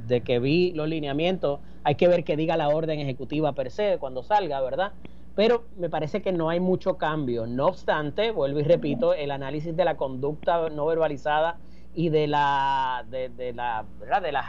de 0.00 0.20
que 0.22 0.38
vi 0.38 0.72
los 0.72 0.88
lineamientos, 0.88 1.60
hay 1.84 1.94
que 1.96 2.08
ver 2.08 2.24
que 2.24 2.36
diga 2.36 2.56
la 2.56 2.68
orden 2.68 3.00
ejecutiva 3.00 3.52
per 3.52 3.70
se 3.70 3.98
cuando 3.98 4.22
salga, 4.22 4.60
¿verdad? 4.60 4.92
Pero 5.34 5.64
me 5.76 5.88
parece 5.88 6.20
que 6.22 6.32
no 6.32 6.50
hay 6.50 6.60
mucho 6.60 6.98
cambio. 6.98 7.46
No 7.46 7.66
obstante, 7.68 8.30
vuelvo 8.30 8.60
y 8.60 8.64
repito, 8.64 9.14
el 9.14 9.30
análisis 9.30 9.74
de 9.74 9.84
la 9.84 9.96
conducta 9.96 10.68
no 10.68 10.86
verbalizada 10.86 11.58
y 11.94 12.08
de 12.10 12.26
la 12.26 13.04
de, 13.08 13.52
la 13.54 13.84
¿verdad? 13.98 14.22
de 14.22 14.32
las 14.32 14.46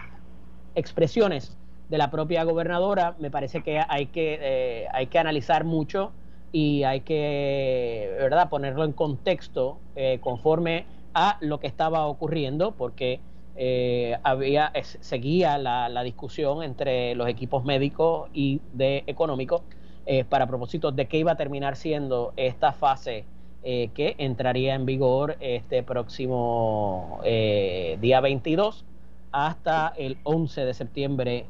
expresiones 0.75 1.57
de 1.89 1.97
la 1.97 2.09
propia 2.09 2.43
gobernadora, 2.43 3.15
me 3.19 3.29
parece 3.29 3.61
que 3.61 3.81
hay 3.87 4.07
que 4.07 4.39
eh, 4.41 4.87
hay 4.91 5.07
que 5.07 5.19
analizar 5.19 5.63
mucho 5.63 6.11
y 6.51 6.83
hay 6.83 7.01
que 7.01 8.15
verdad 8.19 8.49
ponerlo 8.49 8.83
en 8.83 8.93
contexto 8.93 9.79
eh, 9.95 10.19
conforme 10.21 10.85
a 11.13 11.37
lo 11.41 11.59
que 11.59 11.67
estaba 11.67 12.07
ocurriendo, 12.07 12.71
porque 12.71 13.19
eh, 13.55 14.17
había 14.23 14.71
seguía 14.81 15.57
la, 15.57 16.03
discusión 16.03 16.63
entre 16.63 17.13
los 17.15 17.27
equipos 17.27 17.63
médicos 17.63 18.29
y 18.33 18.61
de 18.73 19.03
económicos 19.05 19.61
eh, 20.05 20.23
para 20.23 20.47
propósitos 20.47 20.95
de 20.95 21.07
qué 21.07 21.17
iba 21.17 21.33
a 21.33 21.35
terminar 21.35 21.75
siendo 21.75 22.33
esta 22.35 22.73
fase 22.73 23.25
eh, 23.61 23.89
que 23.93 24.15
entraría 24.17 24.73
en 24.73 24.85
vigor 24.85 25.37
este 25.39 25.83
próximo 25.83 27.19
día 27.23 28.19
22 28.21 28.85
hasta 29.31 29.93
el 29.97 30.17
11 30.23 30.65
de 30.65 30.73
septiembre, 30.73 31.45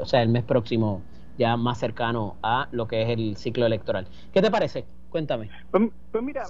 o 0.00 0.06
sea, 0.06 0.22
el 0.22 0.28
mes 0.28 0.44
próximo 0.44 1.02
ya 1.38 1.56
más 1.56 1.78
cercano 1.78 2.36
a 2.42 2.68
lo 2.70 2.86
que 2.86 3.02
es 3.02 3.10
el 3.10 3.36
ciclo 3.36 3.66
electoral. 3.66 4.06
¿Qué 4.32 4.40
te 4.40 4.50
parece? 4.50 4.84
Cuéntame. 5.14 5.48
Pues, 5.70 5.92
pues 6.10 6.24
mira, 6.24 6.42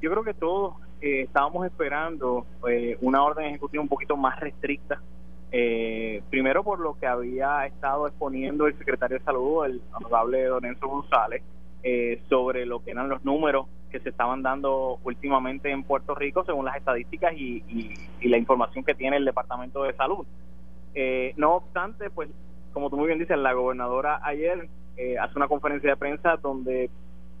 yo 0.00 0.10
creo 0.10 0.24
que 0.24 0.34
todos 0.34 0.74
estábamos 1.00 1.64
esperando 1.64 2.44
eh, 2.68 2.98
una 3.00 3.22
orden 3.22 3.44
ejecutiva 3.44 3.80
un 3.80 3.88
poquito 3.88 4.16
más 4.16 4.40
restricta. 4.40 5.00
Eh, 5.52 6.20
primero 6.28 6.64
por 6.64 6.80
lo 6.80 6.98
que 6.98 7.06
había 7.06 7.64
estado 7.66 8.08
exponiendo 8.08 8.66
el 8.66 8.76
secretario 8.76 9.20
de 9.20 9.24
Salud, 9.24 9.64
el 9.66 9.80
honorable 9.92 10.42
Don 10.46 10.64
Enzo 10.64 10.88
González, 10.88 11.44
eh, 11.84 12.20
sobre 12.28 12.66
lo 12.66 12.82
que 12.82 12.90
eran 12.90 13.08
los 13.08 13.24
números 13.24 13.68
que 13.92 14.00
se 14.00 14.08
estaban 14.08 14.42
dando 14.42 14.98
últimamente 15.04 15.70
en 15.70 15.84
Puerto 15.84 16.16
Rico 16.16 16.44
según 16.44 16.64
las 16.64 16.76
estadísticas 16.76 17.32
y, 17.36 17.62
la 18.22 18.38
información 18.38 18.82
que 18.82 18.96
tiene 18.96 19.18
el 19.18 19.24
Departamento 19.24 19.84
de 19.84 19.94
Salud. 19.94 20.26
Eh, 20.96 21.32
no 21.36 21.54
obstante, 21.54 22.10
pues 22.10 22.28
como 22.72 22.90
tú 22.90 22.96
muy 22.96 23.06
bien 23.06 23.20
dices, 23.20 23.38
la 23.38 23.52
gobernadora 23.52 24.18
ayer 24.24 24.68
eh, 24.96 25.16
hace 25.16 25.36
una 25.36 25.46
conferencia 25.46 25.90
de 25.90 25.96
prensa 25.96 26.36
donde 26.36 26.90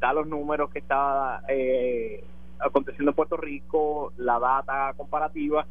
da 0.00 0.12
los 0.12 0.26
números 0.26 0.70
que 0.70 0.78
estaba 0.78 1.42
eh, 1.48 2.22
aconteciendo 2.60 3.10
en 3.10 3.16
Puerto 3.16 3.36
Rico, 3.36 4.12
la 4.16 4.38
data 4.38 4.92
comparativa 4.96 5.66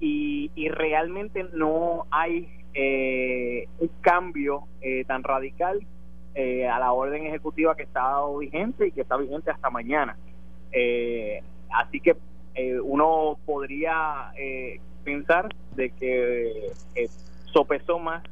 y, 0.00 0.50
y 0.54 0.68
realmente 0.68 1.46
no 1.52 2.06
hay 2.10 2.48
eh, 2.78 3.68
un 3.78 3.90
cambio 4.02 4.64
eh, 4.82 5.06
tan 5.06 5.22
radical 5.22 5.80
eh, 6.34 6.68
a 6.68 6.78
la 6.78 6.92
orden 6.92 7.24
ejecutiva 7.24 7.74
que 7.74 7.84
está 7.84 8.20
vigente 8.38 8.88
y 8.88 8.92
que 8.92 9.00
está 9.00 9.16
vigente 9.16 9.50
hasta 9.50 9.70
mañana. 9.70 10.14
así 11.70 12.00
que 12.00 12.16
uno 12.84 13.38
podría 13.46 14.30
pensar 15.04 15.48
de 15.74 15.90
que 15.90 16.70
sopesó 17.46 17.98
más 17.98 18.22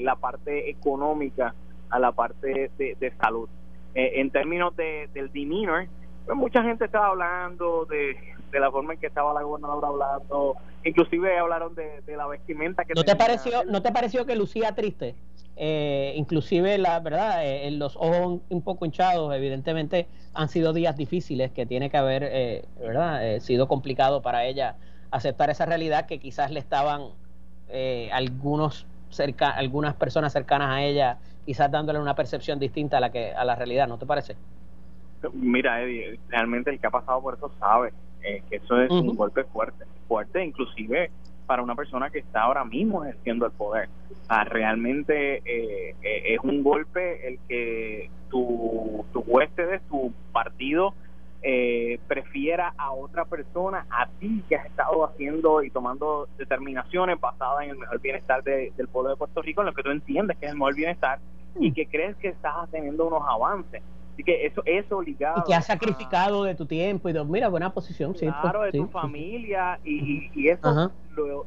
la 0.00 0.16
parte 0.16 0.68
económica 0.68 1.54
a 1.90 1.98
la 2.00 2.10
parte 2.10 2.70
de, 2.76 3.12
salud. 3.20 3.48
En 3.96 4.30
términos 4.30 4.76
de, 4.76 5.08
del 5.14 5.32
demeanor, 5.32 5.86
pues 6.26 6.36
mucha 6.36 6.62
gente 6.62 6.84
estaba 6.84 7.08
hablando 7.08 7.86
de, 7.86 8.16
de 8.50 8.60
la 8.60 8.70
forma 8.70 8.94
en 8.94 9.00
que 9.00 9.06
estaba 9.06 9.34
la 9.34 9.42
gobernadora 9.42 9.88
hablando, 9.88 10.56
inclusive 10.84 11.38
hablaron 11.38 11.74
de, 11.74 12.16
la 12.16 12.26
vestimenta 12.26 12.84
que 12.84 12.94
¿No 12.94 13.04
te 13.04 13.16
pareció 13.16 13.64
no 13.64 13.82
te 13.82 13.92
pareció 13.92 14.26
que 14.26 14.36
lucía 14.36 14.74
triste? 14.74 15.14
Eh, 15.56 16.12
inclusive 16.16 16.78
la 16.78 17.00
verdad 17.00 17.44
eh, 17.44 17.70
los 17.70 17.96
ojos 17.96 18.40
un 18.50 18.62
poco 18.62 18.84
hinchados 18.84 19.34
evidentemente 19.34 20.06
han 20.34 20.50
sido 20.50 20.74
días 20.74 20.96
difíciles 20.96 21.50
que 21.50 21.64
tiene 21.64 21.88
que 21.88 21.96
haber 21.96 22.28
eh, 22.30 22.64
verdad 22.78 23.40
sido 23.40 23.66
complicado 23.66 24.20
para 24.20 24.44
ella 24.44 24.76
aceptar 25.10 25.48
esa 25.48 25.64
realidad 25.64 26.04
que 26.04 26.18
quizás 26.18 26.50
le 26.50 26.60
estaban 26.60 27.08
algunos 28.12 28.86
cerca 29.08 29.50
algunas 29.50 29.94
personas 29.94 30.32
cercanas 30.32 30.70
a 30.70 30.82
ella 30.82 31.18
quizás 31.46 31.70
dándole 31.70 31.98
una 31.98 32.14
percepción 32.14 32.58
distinta 32.58 32.98
a 32.98 33.00
la 33.00 33.10
que 33.10 33.32
a 33.32 33.44
la 33.44 33.54
realidad 33.54 33.88
no 33.88 33.98
te 33.98 34.04
parece 34.04 34.36
mira 35.32 35.82
Eddie 35.82 36.18
realmente 36.28 36.70
el 36.70 36.78
que 36.78 36.86
ha 36.86 36.90
pasado 36.90 37.22
por 37.22 37.34
eso 37.34 37.50
sabe 37.58 37.92
eh, 38.26 38.42
que 38.50 38.56
eso 38.56 38.80
es 38.80 38.90
un 38.90 39.14
golpe 39.14 39.44
fuerte, 39.44 39.84
fuerte 40.08 40.44
inclusive 40.44 41.10
para 41.46 41.62
una 41.62 41.76
persona 41.76 42.10
que 42.10 42.18
está 42.18 42.42
ahora 42.42 42.64
mismo 42.64 43.04
ejerciendo 43.04 43.46
el 43.46 43.52
poder. 43.52 43.88
realmente 44.46 45.36
eh, 45.44 45.94
eh, 46.02 46.34
es 46.34 46.40
un 46.42 46.64
golpe 46.64 47.28
el 47.28 47.38
que 47.48 48.10
tu, 48.28 49.04
tu 49.12 49.24
de 49.24 49.80
tu 49.88 50.12
partido 50.32 50.94
prefiera 52.08 52.74
a 52.76 52.92
otra 52.92 53.24
persona, 53.24 53.86
a 53.90 54.08
ti 54.18 54.42
que 54.48 54.56
has 54.56 54.66
estado 54.66 55.06
haciendo 55.06 55.62
y 55.62 55.70
tomando 55.70 56.28
determinaciones 56.38 57.20
basadas 57.20 57.64
en 57.64 57.70
el 57.70 57.78
mejor 57.78 58.00
bienestar 58.00 58.42
del 58.42 58.88
pueblo 58.88 59.10
de 59.10 59.16
Puerto 59.16 59.42
Rico, 59.42 59.60
en 59.60 59.66
lo 59.66 59.74
que 59.74 59.82
tú 59.82 59.90
entiendes 59.90 60.36
que 60.38 60.46
es 60.46 60.52
el 60.52 60.58
mejor 60.58 60.74
bienestar 60.74 61.20
y 61.58 61.72
que 61.72 61.86
crees 61.86 62.16
que 62.16 62.28
estás 62.28 62.70
teniendo 62.70 63.06
unos 63.06 63.22
avances. 63.26 63.82
Así 64.16 64.24
que 64.24 64.46
eso, 64.46 64.62
eso 64.64 65.02
ligado. 65.02 65.42
Y 65.44 65.48
que 65.48 65.54
has 65.54 65.66
sacrificado 65.66 66.44
de 66.44 66.54
tu 66.54 66.64
tiempo 66.64 67.10
y 67.10 67.12
de, 67.12 67.22
mira, 67.22 67.48
buena 67.48 67.70
posición, 67.72 68.14
claro, 68.14 68.62
de 68.62 68.72
tu 68.72 68.86
familia 68.88 69.78
y, 69.84 70.30
y, 70.34 70.48
eso 70.48 70.90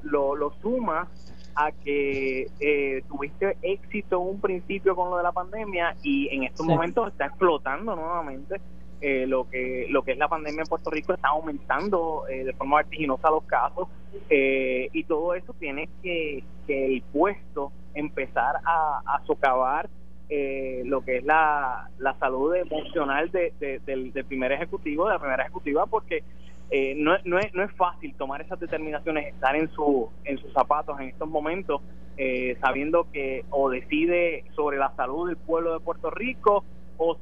lo, 0.03 0.35
lo, 0.35 0.51
sumas 0.62 1.07
a 1.55 1.71
que 1.71 2.47
eh, 2.59 3.03
tuviste 3.07 3.57
éxito 3.63 4.21
en 4.21 4.35
un 4.35 4.39
principio 4.39 4.95
con 4.95 5.09
lo 5.09 5.17
de 5.17 5.23
la 5.23 5.31
pandemia 5.31 5.95
y 6.03 6.29
en 6.29 6.43
estos 6.43 6.63
momentos 6.65 7.12
está 7.12 7.25
explotando 7.25 7.95
nuevamente 7.95 8.62
eh, 9.01 9.25
lo 9.27 9.49
que 9.49 9.88
lo 9.89 10.03
que 10.03 10.12
es 10.12 10.17
la 10.17 10.27
pandemia 10.27 10.62
en 10.62 10.67
Puerto 10.67 10.89
Rico 10.89 11.13
está 11.13 11.29
aumentando 11.29 12.27
eh, 12.27 12.43
de 12.43 12.53
forma 12.53 12.77
vertiginosa 12.77 13.29
los 13.29 13.43
casos 13.43 13.88
y 14.29 15.03
todo 15.03 15.33
eso 15.35 15.53
tiene 15.59 15.89
que, 16.01 16.43
que 16.67 16.85
el 16.85 17.01
puesto 17.01 17.71
empezar 17.93 18.55
a, 18.65 19.01
a 19.05 19.25
socavar 19.25 19.89
eh, 20.31 20.83
lo 20.85 21.01
que 21.01 21.17
es 21.17 21.23
la, 21.23 21.89
la 21.97 22.13
salud 22.19 22.53
emocional 22.53 23.31
de, 23.31 23.51
del, 23.83 24.12
primer 24.25 24.51
ejecutivo, 24.51 25.07
de 25.07 25.13
la 25.13 25.19
primera 25.19 25.41
ejecutiva, 25.41 25.88
porque 25.88 26.23
eh, 26.69 26.93
no, 26.95 27.17
no, 27.25 27.39
es, 27.39 27.51
no 27.55 27.63
es 27.63 27.71
fácil 27.73 28.13
tomar 28.13 28.41
esas 28.41 28.59
determinaciones, 28.59 29.33
estar 29.33 29.55
en, 29.55 29.71
su, 29.71 30.07
en 30.25 30.38
sus 30.38 30.53
zapatos 30.53 30.99
en 30.99 31.07
estos 31.09 31.27
momentos, 31.27 31.81
eh, 32.15 32.55
sabiendo 32.62 33.07
que 33.12 33.43
o 33.49 33.71
decide 33.71 34.43
sobre 34.55 34.77
la 34.77 34.95
salud 34.95 35.29
del 35.29 35.38
pueblo 35.38 35.73
de 35.73 35.79
Puerto 35.79 36.12
Rico 36.12 36.63
o, 36.99 37.17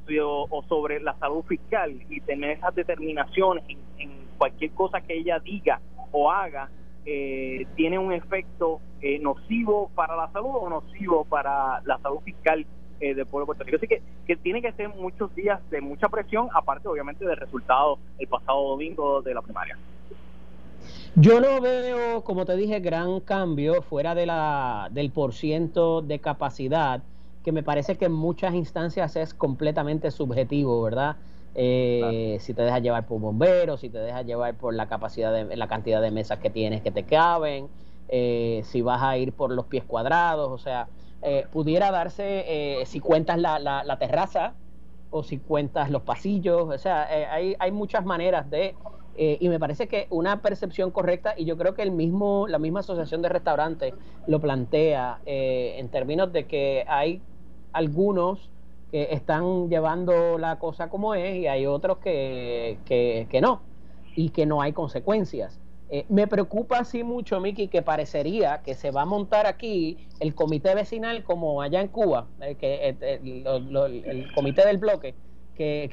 o 0.50 0.62
sobre 0.64 1.00
la 1.00 1.16
salud 1.18 1.42
fiscal 1.44 1.98
y 2.10 2.20
tener 2.20 2.58
esas 2.58 2.74
determinaciones 2.74 3.64
en, 3.98 4.28
cualquier 4.36 4.70
cosa 4.70 5.00
que 5.00 5.18
ella 5.18 5.40
diga 5.40 5.80
o 6.12 6.30
haga 6.30 6.68
eh, 7.04 7.66
tiene 7.74 7.98
un 7.98 8.12
efecto 8.12 8.80
nocivo 9.20 9.90
para 9.96 10.14
la 10.14 10.30
salud 10.30 10.50
o 10.52 10.70
nocivo 10.70 11.24
para 11.24 11.80
la 11.84 11.98
salud 11.98 12.20
fiscal 12.20 12.64
eh, 13.00 13.14
del 13.14 13.26
pueblo 13.26 13.44
de 13.44 13.46
Puerto 13.46 13.64
Rico. 13.64 13.76
Así 13.76 13.86
que, 13.86 14.02
que 14.26 14.34
tiene 14.34 14.60
que 14.60 14.72
ser 14.72 14.88
muchos 14.88 15.32
días 15.36 15.60
de 15.70 15.80
mucha 15.80 16.08
presión, 16.08 16.48
aparte 16.52 16.88
obviamente 16.88 17.24
del 17.24 17.36
resultado 17.36 18.00
el 18.18 18.26
pasado 18.26 18.70
domingo 18.70 19.22
de 19.22 19.34
la 19.34 19.40
primaria. 19.40 19.78
Yo 21.14 21.40
no 21.40 21.60
veo, 21.60 22.24
como 22.24 22.44
te 22.44 22.56
dije, 22.56 22.80
gran 22.80 23.20
cambio 23.20 23.82
fuera 23.82 24.16
de 24.16 24.26
la, 24.26 24.88
del 24.90 25.12
porciento 25.12 26.02
de 26.02 26.18
capacidad, 26.18 27.02
que 27.48 27.52
me 27.52 27.62
parece 27.62 27.96
que 27.96 28.04
en 28.04 28.12
muchas 28.12 28.52
instancias 28.52 29.16
es 29.16 29.32
completamente 29.32 30.10
subjetivo, 30.10 30.82
¿verdad? 30.82 31.16
Eh, 31.54 32.36
si 32.40 32.52
te 32.52 32.60
dejas 32.60 32.82
llevar 32.82 33.06
por 33.06 33.22
bomberos, 33.22 33.80
si 33.80 33.88
te 33.88 33.96
dejas 33.96 34.26
llevar 34.26 34.54
por 34.58 34.74
la 34.74 34.86
capacidad 34.86 35.32
de 35.32 35.56
la 35.56 35.66
cantidad 35.66 36.02
de 36.02 36.10
mesas 36.10 36.40
que 36.40 36.50
tienes 36.50 36.82
que 36.82 36.90
te 36.90 37.04
caben, 37.04 37.70
eh, 38.08 38.60
si 38.64 38.82
vas 38.82 39.02
a 39.02 39.16
ir 39.16 39.32
por 39.32 39.50
los 39.50 39.64
pies 39.64 39.84
cuadrados, 39.84 40.50
o 40.50 40.58
sea, 40.58 40.88
eh, 41.22 41.46
pudiera 41.50 41.90
darse 41.90 42.44
eh, 42.46 42.84
si 42.84 43.00
cuentas 43.00 43.38
la, 43.38 43.58
la, 43.58 43.98
terraza 43.98 44.52
o 45.08 45.22
si 45.22 45.38
cuentas 45.38 45.90
los 45.90 46.02
pasillos, 46.02 46.68
o 46.68 46.76
sea, 46.76 47.08
eh, 47.10 47.24
hay, 47.24 47.56
hay 47.58 47.72
muchas 47.72 48.04
maneras 48.04 48.50
de, 48.50 48.74
y 49.16 49.48
me 49.48 49.58
parece 49.58 49.88
que 49.88 50.06
una 50.10 50.42
percepción 50.42 50.90
correcta, 50.90 51.32
y 51.34 51.46
yo 51.46 51.56
creo 51.56 51.74
que 51.74 51.82
el 51.82 51.92
mismo, 51.92 52.46
la 52.46 52.58
misma 52.58 52.80
asociación 52.80 53.22
de 53.22 53.30
restaurantes 53.30 53.94
lo 54.26 54.38
plantea 54.38 55.20
en 55.24 55.88
términos 55.88 56.32
de 56.32 56.46
que 56.46 56.84
hay 56.86 57.20
algunos 57.72 58.50
que 58.90 59.08
están 59.10 59.68
llevando 59.68 60.38
la 60.38 60.58
cosa 60.58 60.88
como 60.88 61.14
es 61.14 61.36
y 61.36 61.46
hay 61.46 61.66
otros 61.66 61.98
que, 61.98 62.78
que, 62.84 63.26
que 63.30 63.40
no, 63.40 63.60
y 64.16 64.30
que 64.30 64.46
no 64.46 64.62
hay 64.62 64.72
consecuencias. 64.72 65.60
Eh, 65.90 66.04
me 66.10 66.26
preocupa 66.26 66.78
así 66.80 67.02
mucho, 67.02 67.40
Miki, 67.40 67.68
que 67.68 67.80
parecería 67.80 68.60
que 68.62 68.74
se 68.74 68.90
va 68.90 69.02
a 69.02 69.06
montar 69.06 69.46
aquí 69.46 69.96
el 70.20 70.34
comité 70.34 70.74
vecinal 70.74 71.24
como 71.24 71.62
allá 71.62 71.80
en 71.80 71.88
Cuba, 71.88 72.26
eh, 72.42 72.56
que, 72.56 72.96
eh, 73.00 73.20
el 74.04 74.32
comité 74.34 74.66
del 74.66 74.76
bloque, 74.76 75.14
que, 75.54 75.90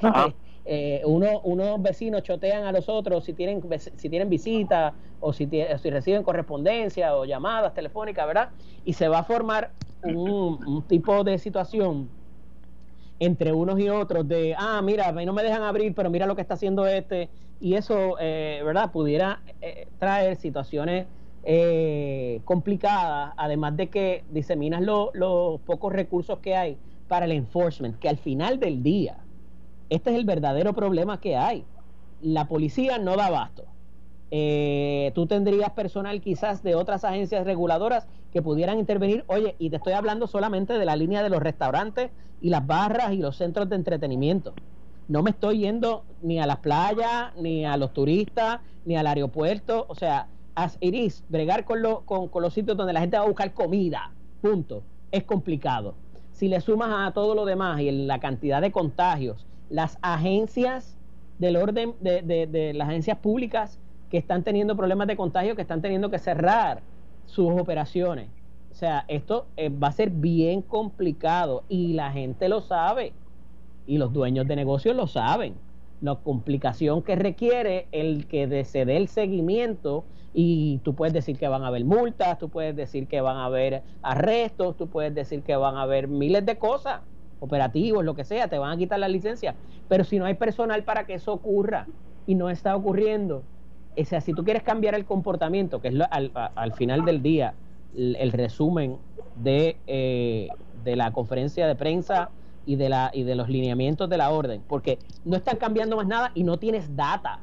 uno, 1.04 1.40
unos 1.44 1.80
vecinos 1.80 2.24
chotean 2.24 2.64
a 2.64 2.72
los 2.72 2.88
otros 2.88 3.24
si 3.24 3.32
tienen, 3.32 3.62
si 3.78 4.08
tienen 4.10 4.28
visita 4.28 4.94
o 5.20 5.32
si, 5.32 5.48
si 5.80 5.90
reciben 5.90 6.22
correspondencia 6.22 7.16
o 7.16 7.24
llamadas 7.24 7.72
telefónicas, 7.72 8.26
¿verdad? 8.26 8.50
Y 8.84 8.92
se 8.92 9.08
va 9.08 9.20
a 9.20 9.24
formar 9.24 9.70
un, 10.14 10.64
un 10.66 10.82
tipo 10.86 11.24
de 11.24 11.38
situación 11.38 12.08
entre 13.18 13.52
unos 13.52 13.78
y 13.80 13.88
otros 13.88 14.28
de, 14.28 14.54
ah, 14.58 14.80
mira, 14.82 15.12
no 15.12 15.32
me 15.32 15.42
dejan 15.42 15.62
abrir, 15.62 15.94
pero 15.94 16.10
mira 16.10 16.26
lo 16.26 16.36
que 16.36 16.42
está 16.42 16.54
haciendo 16.54 16.86
este, 16.86 17.30
y 17.60 17.74
eso, 17.74 18.16
eh, 18.20 18.60
¿verdad? 18.64 18.92
Pudiera 18.92 19.40
eh, 19.60 19.88
traer 19.98 20.36
situaciones 20.36 21.06
eh, 21.42 22.40
complicadas, 22.44 23.32
además 23.36 23.76
de 23.76 23.88
que 23.88 24.24
diseminas 24.30 24.82
los 24.82 25.60
pocos 25.62 25.92
recursos 25.92 26.40
que 26.40 26.56
hay 26.56 26.76
para 27.08 27.24
el 27.24 27.32
enforcement, 27.32 27.98
que 27.98 28.08
al 28.08 28.18
final 28.18 28.58
del 28.58 28.82
día, 28.82 29.16
este 29.88 30.10
es 30.10 30.16
el 30.16 30.24
verdadero 30.24 30.74
problema 30.74 31.20
que 31.20 31.36
hay. 31.36 31.64
La 32.20 32.48
policía 32.48 32.98
no 32.98 33.16
da 33.16 33.26
abasto. 33.26 33.75
Tú 34.30 35.26
tendrías 35.26 35.70
personal 35.70 36.20
quizás 36.20 36.62
de 36.62 36.74
otras 36.74 37.04
agencias 37.04 37.44
reguladoras 37.44 38.06
que 38.32 38.42
pudieran 38.42 38.78
intervenir. 38.78 39.24
Oye, 39.28 39.56
y 39.58 39.70
te 39.70 39.76
estoy 39.76 39.92
hablando 39.92 40.26
solamente 40.26 40.74
de 40.74 40.84
la 40.84 40.96
línea 40.96 41.22
de 41.22 41.30
los 41.30 41.42
restaurantes 41.42 42.10
y 42.40 42.50
las 42.50 42.66
barras 42.66 43.12
y 43.12 43.18
los 43.18 43.36
centros 43.36 43.68
de 43.68 43.76
entretenimiento. 43.76 44.54
No 45.08 45.22
me 45.22 45.30
estoy 45.30 45.60
yendo 45.60 46.04
ni 46.20 46.40
a 46.40 46.46
las 46.46 46.58
playas, 46.58 47.34
ni 47.36 47.64
a 47.64 47.76
los 47.76 47.92
turistas, 47.92 48.60
ni 48.84 48.96
al 48.96 49.06
aeropuerto. 49.06 49.86
O 49.88 49.94
sea, 49.94 50.26
iris, 50.80 51.24
bregar 51.28 51.64
con, 51.64 51.82
lo, 51.82 52.00
con, 52.02 52.30
los 52.42 52.52
sitios 52.52 52.76
donde 52.76 52.92
la 52.92 53.00
gente 53.00 53.16
va 53.16 53.24
a 53.24 53.28
buscar 53.28 53.54
comida, 53.54 54.10
punto. 54.42 54.82
Es 55.12 55.22
complicado. 55.22 55.94
Si 56.32 56.48
le 56.48 56.60
sumas 56.60 56.90
a 56.92 57.12
todo 57.12 57.34
lo 57.34 57.44
demás 57.44 57.80
y 57.80 57.90
la 57.90 58.18
cantidad 58.18 58.60
de 58.60 58.72
contagios, 58.72 59.46
las 59.70 59.98
agencias 60.02 60.98
del 61.38 61.56
orden 61.56 61.94
de, 62.00 62.22
de 62.22 62.74
las 62.74 62.88
agencias 62.88 63.18
públicas 63.18 63.78
que 64.10 64.18
están 64.18 64.42
teniendo 64.44 64.76
problemas 64.76 65.06
de 65.08 65.16
contagio, 65.16 65.56
que 65.56 65.62
están 65.62 65.82
teniendo 65.82 66.10
que 66.10 66.18
cerrar 66.18 66.82
sus 67.26 67.50
operaciones. 67.60 68.28
O 68.70 68.74
sea, 68.74 69.04
esto 69.08 69.46
eh, 69.56 69.70
va 69.70 69.88
a 69.88 69.92
ser 69.92 70.10
bien 70.10 70.62
complicado 70.62 71.64
y 71.68 71.94
la 71.94 72.12
gente 72.12 72.48
lo 72.48 72.60
sabe 72.60 73.12
y 73.86 73.98
los 73.98 74.12
dueños 74.12 74.46
de 74.46 74.56
negocios 74.56 74.96
lo 74.96 75.06
saben. 75.06 75.54
la 76.00 76.16
complicación 76.16 77.02
que 77.02 77.16
requiere 77.16 77.88
el 77.92 78.26
que 78.26 78.64
se 78.64 78.84
dé 78.84 78.96
el 78.98 79.08
seguimiento 79.08 80.04
y 80.34 80.78
tú 80.84 80.94
puedes 80.94 81.14
decir 81.14 81.38
que 81.38 81.48
van 81.48 81.62
a 81.62 81.68
haber 81.68 81.84
multas, 81.86 82.38
tú 82.38 82.50
puedes 82.50 82.76
decir 82.76 83.06
que 83.08 83.22
van 83.22 83.38
a 83.38 83.46
haber 83.46 83.82
arrestos, 84.02 84.76
tú 84.76 84.88
puedes 84.88 85.14
decir 85.14 85.42
que 85.42 85.56
van 85.56 85.76
a 85.76 85.82
haber 85.82 86.08
miles 86.08 86.44
de 86.44 86.58
cosas, 86.58 87.00
operativos, 87.40 88.04
lo 88.04 88.14
que 88.14 88.24
sea, 88.24 88.48
te 88.48 88.58
van 88.58 88.72
a 88.72 88.76
quitar 88.76 88.98
la 88.98 89.08
licencia, 89.08 89.56
pero 89.88 90.04
si 90.04 90.18
no 90.18 90.26
hay 90.26 90.34
personal 90.34 90.84
para 90.84 91.06
que 91.06 91.14
eso 91.14 91.32
ocurra 91.32 91.88
y 92.26 92.34
no 92.34 92.50
está 92.50 92.76
ocurriendo, 92.76 93.44
o 93.96 94.04
sea, 94.04 94.20
si 94.20 94.32
tú 94.32 94.44
quieres 94.44 94.62
cambiar 94.62 94.94
el 94.94 95.04
comportamiento, 95.04 95.80
que 95.80 95.88
es 95.88 95.94
al, 96.10 96.72
final 96.74 97.04
del 97.04 97.22
día 97.22 97.54
el, 97.96 98.32
resumen 98.32 98.96
de, 99.36 99.76
eh, 99.86 100.48
de 100.84 100.96
la 100.96 101.12
conferencia 101.12 101.66
de 101.66 101.74
prensa 101.74 102.30
y 102.66 102.76
de, 102.76 102.88
la, 102.88 103.10
y 103.14 103.22
de 103.22 103.34
los 103.34 103.48
lineamientos 103.48 104.10
de 104.10 104.18
la 104.18 104.30
orden, 104.30 104.62
porque 104.68 104.98
no 105.24 105.36
están 105.36 105.56
cambiando 105.56 105.96
más 105.96 106.06
nada 106.06 106.32
y 106.34 106.42
no 106.42 106.58
tienes 106.58 106.94
data 106.96 107.40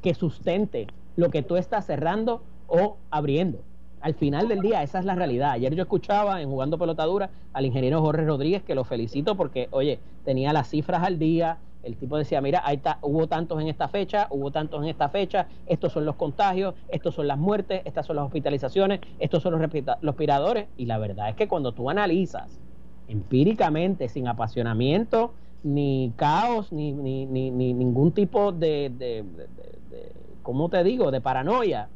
que 0.00 0.14
sustente 0.14 0.88
lo 1.16 1.30
que 1.30 1.42
tú 1.42 1.56
estás 1.56 1.86
cerrando 1.86 2.42
o 2.66 2.96
abriendo. 3.10 3.60
Al 4.00 4.14
final 4.14 4.48
del 4.48 4.60
día, 4.60 4.82
esa 4.82 4.98
es 4.98 5.04
la 5.04 5.14
realidad. 5.14 5.52
Ayer 5.52 5.74
yo 5.76 5.82
escuchaba 5.82 6.42
en 6.42 6.48
Jugando 6.48 6.76
Pelotadura 6.76 7.30
al 7.52 7.66
ingeniero 7.66 8.00
Jorge 8.00 8.24
Rodríguez, 8.24 8.62
que 8.62 8.74
lo 8.74 8.82
felicito 8.82 9.36
porque, 9.36 9.68
oye, 9.70 10.00
tenía 10.24 10.52
las 10.52 10.68
cifras 10.70 11.04
al 11.04 11.20
día. 11.20 11.58
El 11.82 11.96
tipo 11.96 12.16
decía, 12.16 12.40
mira, 12.40 12.62
ahí 12.64 12.76
está, 12.76 12.98
hubo 13.02 13.26
tantos 13.26 13.60
en 13.60 13.68
esta 13.68 13.88
fecha, 13.88 14.28
hubo 14.30 14.50
tantos 14.52 14.82
en 14.82 14.88
esta 14.88 15.08
fecha, 15.08 15.48
estos 15.66 15.92
son 15.92 16.04
los 16.04 16.14
contagios, 16.14 16.74
estos 16.88 17.14
son 17.14 17.26
las 17.26 17.38
muertes, 17.38 17.82
estas 17.84 18.06
son 18.06 18.16
las 18.16 18.24
hospitalizaciones, 18.24 19.00
estos 19.18 19.42
son 19.42 19.52
los 19.52 19.60
respiradores. 20.00 20.68
Y 20.76 20.86
la 20.86 20.98
verdad 20.98 21.30
es 21.30 21.36
que 21.36 21.48
cuando 21.48 21.72
tú 21.72 21.90
analizas 21.90 22.60
empíricamente, 23.08 24.08
sin 24.08 24.28
apasionamiento, 24.28 25.34
ni 25.64 26.12
caos, 26.16 26.72
ni, 26.72 26.92
ni, 26.92 27.26
ni, 27.26 27.50
ningún 27.50 28.12
tipo 28.12 28.52
de, 28.52 28.90
de, 28.96 29.24
¿cómo 30.42 30.68
te 30.68 30.82
digo?, 30.84 31.10
de 31.10 31.20
paranoia. 31.20 31.88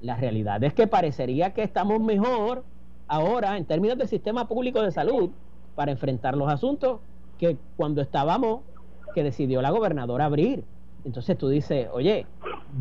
La 0.00 0.16
realidad 0.16 0.62
es 0.62 0.74
que 0.74 0.86
parecería 0.86 1.54
que 1.54 1.62
estamos 1.62 2.00
mejor 2.00 2.64
ahora 3.06 3.56
en 3.56 3.64
términos 3.64 3.98
del 3.98 4.08
sistema 4.08 4.48
público 4.48 4.82
de 4.82 4.90
salud 4.90 5.30
para 5.74 5.92
enfrentar 5.92 6.36
los 6.36 6.48
asuntos 6.48 7.00
que 7.38 7.56
cuando 7.76 8.02
estábamos 8.02 8.60
que 9.14 9.22
decidió 9.22 9.62
la 9.62 9.70
gobernadora 9.70 10.26
abrir. 10.26 10.64
Entonces 11.04 11.38
tú 11.38 11.48
dices, 11.48 11.88
oye, 11.92 12.26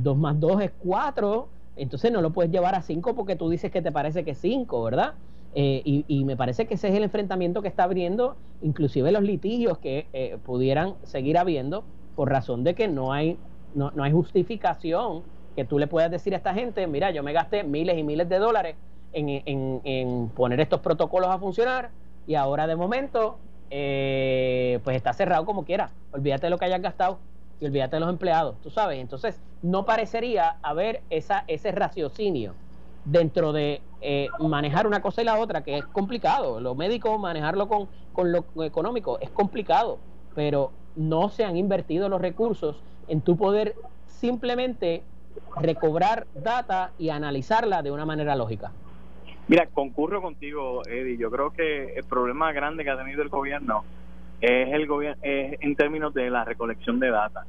dos 0.02 0.18
más 0.18 0.40
dos 0.40 0.62
es 0.62 0.72
cuatro, 0.80 1.48
entonces 1.76 2.12
no 2.12 2.22
lo 2.22 2.32
puedes 2.32 2.52
llevar 2.52 2.76
a 2.76 2.82
cinco 2.82 3.16
porque 3.16 3.36
tú 3.36 3.50
dices 3.50 3.72
que 3.72 3.82
te 3.82 3.92
parece 3.92 4.24
que 4.24 4.32
es 4.32 4.38
cinco, 4.38 4.84
¿verdad? 4.84 5.14
Eh, 5.56 5.82
y, 6.08 6.26
me 6.26 6.36
parece 6.36 6.66
que 6.66 6.74
ese 6.74 6.90
es 6.90 6.96
el 6.96 7.04
enfrentamiento 7.04 7.62
que 7.62 7.68
está 7.68 7.84
abriendo, 7.84 8.36
inclusive 8.64 9.12
los 9.12 9.22
litigios 9.22 9.78
que 9.78 10.08
eh, 10.12 10.38
pudieran 10.44 10.96
seguir 11.04 11.38
habiendo 11.38 11.84
por 12.16 12.30
razón 12.30 12.64
de 12.64 12.74
que 12.74 12.88
no 12.88 13.14
hay, 13.14 13.38
no, 13.76 13.92
no, 13.94 14.04
hay 14.04 14.12
justificación 14.12 15.22
que 15.56 15.64
tú 15.64 15.78
le 15.78 15.86
puedas 15.86 16.10
decir 16.10 16.34
a 16.34 16.38
esta 16.38 16.56
gente, 16.56 16.88
mira, 16.88 17.12
yo 17.12 17.22
me 17.22 17.34
gasté 17.34 17.64
miles 17.64 18.00
y 18.00 18.04
miles 18.04 18.28
de 18.30 18.40
dólares 18.40 18.76
en, 19.12 19.30
en, 19.30 19.82
en 19.84 20.30
poner 20.30 20.60
estos 20.60 20.80
protocolos 20.80 21.30
a 21.30 21.38
funcionar 21.38 21.92
y 22.26 22.34
ahora 22.34 22.66
de 22.66 22.76
momento 22.76 23.38
eh, 23.70 24.80
pues 24.84 24.96
está 24.96 25.14
cerrado 25.14 25.46
como 25.46 25.66
quiera, 25.66 25.92
olvídate 26.12 26.48
de 26.48 26.50
lo 26.50 26.58
que 26.58 26.66
hayas 26.66 26.82
gastado 26.82 27.20
y 27.60 27.66
olvídate 27.66 27.96
de 27.96 28.00
los 28.02 28.10
empleados, 28.10 28.60
tú 28.62 28.70
sabes, 28.70 29.00
entonces 29.00 29.40
no 29.62 29.86
parecería 29.86 30.58
haber 30.62 31.02
esa, 31.10 31.44
ese 31.48 31.72
raciocinio 31.72 32.54
dentro 33.06 33.54
de 33.54 33.82
eh, 34.02 34.28
manejar 34.40 34.88
una 34.88 35.02
cosa 35.02 35.22
y 35.22 35.26
la 35.26 35.40
otra, 35.40 35.64
que 35.64 35.78
es 35.78 35.86
complicado. 35.86 36.60
Lo 36.60 36.76
médico, 36.76 37.18
manejarlo 37.18 37.68
con, 37.68 37.88
con 38.12 38.32
lo 38.32 38.46
económico, 38.64 39.18
es 39.20 39.30
complicado, 39.30 40.00
pero 40.36 40.72
no 40.96 41.30
se 41.30 41.46
han 41.46 41.58
invertido 41.58 42.10
los 42.10 42.22
recursos 42.22 42.78
en 43.08 43.22
tu 43.22 43.38
poder 43.38 43.76
simplemente 44.08 45.04
recobrar 45.56 46.28
data 46.34 46.92
y 46.98 47.10
analizarla 47.10 47.82
de 47.82 47.92
una 47.92 48.06
manera 48.06 48.36
lógica. 48.36 48.72
Mira, 49.48 49.68
concurro 49.68 50.22
contigo, 50.22 50.82
Eddie. 50.86 51.18
Yo 51.18 51.30
creo 51.30 51.52
que 51.52 51.94
el 51.96 52.04
problema 52.06 52.52
grande 52.54 52.84
que 52.84 52.90
ha 52.90 52.98
tenido 52.98 53.22
el 53.22 53.30
gobierno 53.30 53.84
es 54.40 54.74
el 54.74 54.88
gobierno 54.88 55.22
es 55.22 55.58
en 55.62 55.76
términos 55.76 56.14
de 56.14 56.30
la 56.30 56.44
recolección 56.44 57.00
de 57.00 57.10
data 57.10 57.46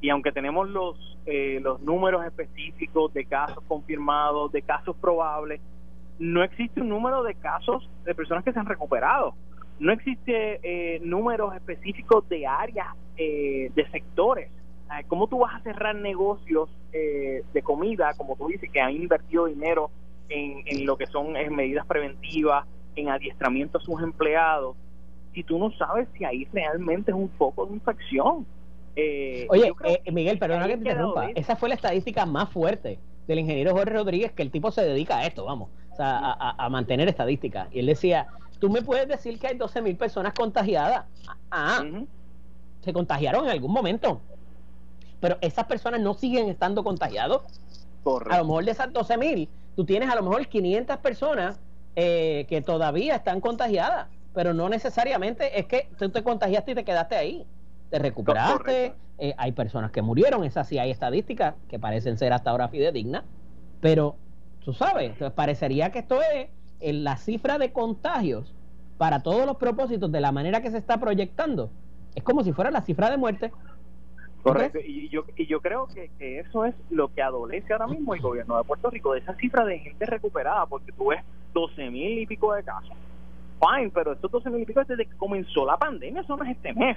y 0.00 0.10
aunque 0.10 0.32
tenemos 0.32 0.68
los 0.68 1.18
eh, 1.26 1.60
los 1.62 1.80
números 1.82 2.24
específicos 2.24 3.12
de 3.12 3.26
casos 3.26 3.62
confirmados, 3.66 4.50
de 4.52 4.62
casos 4.62 4.96
probables, 4.96 5.60
no 6.18 6.42
existe 6.42 6.80
un 6.80 6.88
número 6.88 7.22
de 7.22 7.34
casos 7.34 7.88
de 8.04 8.14
personas 8.14 8.44
que 8.44 8.52
se 8.52 8.58
han 8.58 8.66
recuperado. 8.66 9.34
No 9.78 9.92
existe 9.92 10.58
eh, 10.62 11.00
números 11.00 11.54
específicos 11.54 12.28
de 12.28 12.46
áreas, 12.46 12.88
eh, 13.16 13.70
de 13.74 13.90
sectores. 13.90 14.50
¿Cómo 15.06 15.28
tú 15.28 15.40
vas 15.40 15.54
a 15.54 15.60
cerrar 15.60 15.94
negocios 15.94 16.70
eh, 16.92 17.42
de 17.52 17.62
comida, 17.62 18.14
como 18.16 18.36
tú 18.36 18.48
dices, 18.48 18.70
que 18.72 18.80
han 18.80 18.92
invertido 18.92 19.44
dinero 19.44 19.90
en, 20.28 20.62
en 20.66 20.86
lo 20.86 20.96
que 20.96 21.06
son 21.06 21.32
medidas 21.32 21.86
preventivas, 21.86 22.66
en 22.96 23.08
adiestramiento 23.08 23.78
a 23.78 23.80
sus 23.80 24.02
empleados, 24.02 24.76
si 25.32 25.44
tú 25.44 25.58
no 25.58 25.70
sabes 25.72 26.08
si 26.16 26.24
ahí 26.24 26.46
realmente 26.52 27.10
es 27.10 27.16
un 27.16 27.28
foco 27.30 27.66
de 27.66 27.74
infección? 27.74 28.46
Eh, 28.96 29.46
Oye, 29.50 29.72
eh, 29.84 30.10
Miguel, 30.10 30.38
perdona 30.38 30.66
que 30.66 30.72
te 30.72 30.78
interrumpa. 30.78 31.30
Esa 31.34 31.56
fue 31.56 31.68
la 31.68 31.76
estadística 31.76 32.26
más 32.26 32.50
fuerte 32.50 32.98
del 33.28 33.38
ingeniero 33.38 33.72
Jorge 33.72 33.92
Rodríguez, 33.92 34.32
que 34.32 34.42
el 34.42 34.50
tipo 34.50 34.72
se 34.72 34.82
dedica 34.82 35.18
a 35.18 35.26
esto, 35.26 35.44
vamos, 35.44 35.68
o 35.92 35.96
sea, 35.96 36.18
a, 36.18 36.68
mantener 36.70 37.08
estadísticas. 37.08 37.68
Y 37.70 37.80
él 37.80 37.86
decía, 37.86 38.26
tú 38.58 38.70
me 38.70 38.82
puedes 38.82 39.06
decir 39.06 39.38
que 39.38 39.48
hay 39.48 39.56
12 39.56 39.82
mil 39.82 39.96
personas 39.96 40.32
contagiadas. 40.32 41.04
Ah, 41.50 41.84
se 42.80 42.92
contagiaron 42.92 43.44
en 43.44 43.50
algún 43.50 43.72
momento. 43.72 44.20
Pero 45.20 45.36
esas 45.40 45.66
personas 45.66 46.00
no 46.00 46.14
siguen 46.14 46.48
estando 46.48 46.82
contagiados. 46.82 47.42
A 48.30 48.38
lo 48.38 48.44
mejor 48.44 48.64
de 48.64 48.70
esas 48.70 48.92
12 48.92 49.18
mil, 49.18 49.48
tú 49.78 49.84
tienes 49.84 50.10
a 50.10 50.16
lo 50.16 50.24
mejor 50.24 50.44
500 50.48 50.96
personas 50.96 51.60
eh, 51.94 52.46
que 52.48 52.62
todavía 52.62 53.14
están 53.14 53.40
contagiadas, 53.40 54.08
pero 54.34 54.52
no 54.52 54.68
necesariamente 54.68 55.56
es 55.60 55.66
que 55.66 55.88
tú 55.96 56.08
te 56.08 56.24
contagiaste 56.24 56.72
y 56.72 56.74
te 56.74 56.84
quedaste 56.84 57.14
ahí 57.14 57.46
te 57.88 58.00
recuperaste, 58.00 58.94
eh, 59.18 59.34
hay 59.38 59.52
personas 59.52 59.92
que 59.92 60.02
murieron, 60.02 60.42
esas 60.42 60.66
sí 60.66 60.80
hay 60.80 60.90
estadísticas 60.90 61.54
que 61.68 61.78
parecen 61.78 62.18
ser 62.18 62.32
hasta 62.32 62.50
ahora 62.50 62.66
fidedignas, 62.66 63.22
pero 63.80 64.16
tú 64.64 64.72
sabes, 64.72 65.12
parecería 65.36 65.92
que 65.92 66.00
esto 66.00 66.22
es 66.22 66.48
en 66.80 67.04
la 67.04 67.16
cifra 67.16 67.56
de 67.56 67.72
contagios 67.72 68.52
para 68.96 69.22
todos 69.22 69.46
los 69.46 69.58
propósitos 69.58 70.10
de 70.10 70.20
la 70.20 70.32
manera 70.32 70.60
que 70.60 70.72
se 70.72 70.78
está 70.78 70.98
proyectando, 70.98 71.70
es 72.16 72.24
como 72.24 72.42
si 72.42 72.52
fuera 72.52 72.72
la 72.72 72.82
cifra 72.82 73.10
de 73.10 73.16
muerte. 73.16 73.52
Correcto, 74.52 74.78
y 74.84 75.08
yo, 75.08 75.24
y 75.36 75.46
yo 75.46 75.60
creo 75.60 75.86
que, 75.86 76.10
eso 76.38 76.64
es 76.64 76.74
lo 76.90 77.12
que 77.12 77.22
adolece 77.22 77.72
ahora 77.72 77.86
mismo 77.86 78.14
el 78.14 78.20
gobierno 78.20 78.56
de 78.56 78.64
Puerto 78.64 78.90
Rico, 78.90 79.12
de 79.12 79.20
esa 79.20 79.34
cifra 79.34 79.64
de 79.64 79.78
gente 79.78 80.06
recuperada, 80.06 80.66
porque 80.66 80.92
tú 80.92 81.08
ves 81.08 81.22
12 81.52 81.90
mil 81.90 82.18
y 82.18 82.26
pico 82.26 82.52
de 82.54 82.62
casos. 82.62 82.96
Fine, 83.60 83.90
pero 83.92 84.12
estos 84.12 84.30
12 84.30 84.50
mil 84.50 84.62
y 84.62 84.66
pico 84.66 84.82
desde 84.84 85.06
que 85.06 85.16
comenzó 85.16 85.66
la 85.66 85.76
pandemia, 85.76 86.22
eso 86.22 86.36
no 86.36 86.44
es 86.44 86.50
este 86.50 86.72
mes. 86.72 86.96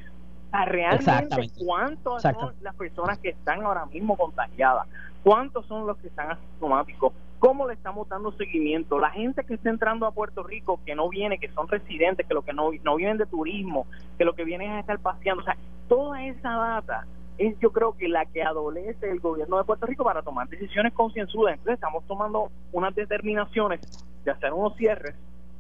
Realmente 0.52 1.50
cuántas 1.64 2.22
son 2.24 2.54
las 2.62 2.76
personas 2.76 3.18
que 3.20 3.30
están 3.30 3.64
ahora 3.64 3.86
mismo 3.86 4.18
contagiadas, 4.18 4.88
cuántos 5.24 5.66
son 5.66 5.88
los 5.88 5.98
que 5.98 6.08
están 6.08 6.32
asintomáticos, 6.32 7.14
cómo 7.40 7.68
le 7.68 7.74
estamos 7.74 8.08
dando 8.08 8.32
seguimiento, 8.34 9.00
la 9.00 9.10
gente 9.10 9.44
que 9.44 9.56
está 9.56 9.70
entrando 9.70 10.06
a 10.06 10.12
Puerto 10.12 10.44
Rico, 10.44 10.80
que 10.86 10.94
no 10.94 11.10
viene, 11.10 11.40
que 11.40 11.50
son 11.54 11.68
residentes, 11.68 12.28
que 12.28 12.34
lo 12.34 12.44
que 12.44 12.54
no, 12.54 12.70
no 12.84 12.96
vienen 12.98 13.18
de 13.18 13.26
turismo, 13.26 13.88
que 14.18 14.26
lo 14.26 14.36
que 14.36 14.44
vienen 14.44 14.72
es 14.72 14.78
a 14.78 14.80
estar 14.82 15.00
paseando, 15.00 15.42
o 15.42 15.46
sea, 15.46 15.58
toda 15.88 16.24
esa 16.24 16.52
data 16.52 17.08
es 17.38 17.58
yo 17.60 17.72
creo 17.72 17.96
que 17.98 18.08
la 18.08 18.26
que 18.26 18.44
adolece 18.44 19.10
el 19.10 19.20
gobierno 19.20 19.58
de 19.58 19.64
Puerto 19.64 19.86
Rico 19.86 20.04
para 20.04 20.22
tomar 20.22 20.48
decisiones 20.48 20.94
concienzudas. 20.94 21.54
Entonces 21.54 21.76
estamos 21.76 22.06
tomando 22.08 22.52
unas 22.72 22.94
determinaciones 22.96 23.82
de 24.24 24.32
hacer 24.32 24.54
unos 24.54 24.76
cierres 24.78 25.16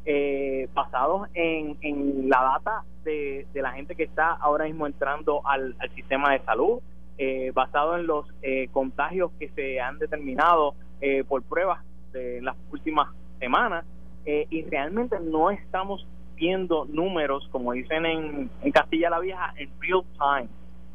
eh, 0.05 0.67
basados 0.73 1.27
en, 1.33 1.77
en 1.81 2.29
la 2.29 2.41
data 2.41 2.83
de, 3.03 3.47
la 3.53 3.71
gente 3.71 3.95
que 3.95 4.03
está 4.03 4.31
ahora 4.31 4.65
mismo 4.65 4.87
entrando 4.87 5.41
al, 5.45 5.75
sistema 5.95 6.33
de 6.33 6.39
salud, 6.39 6.79
eh, 7.17 7.51
basado 7.53 7.97
en 7.97 8.07
los 8.07 8.25
eh, 8.41 8.67
contagios 8.71 9.31
que 9.39 9.49
se 9.49 9.79
han 9.79 9.99
determinado 9.99 10.75
eh, 11.01 11.23
por 11.23 11.43
pruebas 11.43 11.83
de 12.13 12.41
las 12.41 12.55
últimas 12.71 13.09
semanas, 13.39 13.85
eh, 14.25 14.45
y 14.49 14.63
realmente 14.63 15.19
no 15.19 15.49
estamos 15.49 16.05
viendo 16.35 16.85
números, 16.85 17.47
como 17.51 17.71
dicen 17.73 18.05
en, 18.05 18.49
en 18.61 18.71
Castilla 18.71 19.09
la 19.09 19.19
Vieja, 19.19 19.53
en 19.57 19.69
real 19.79 20.03
time. 20.17 20.49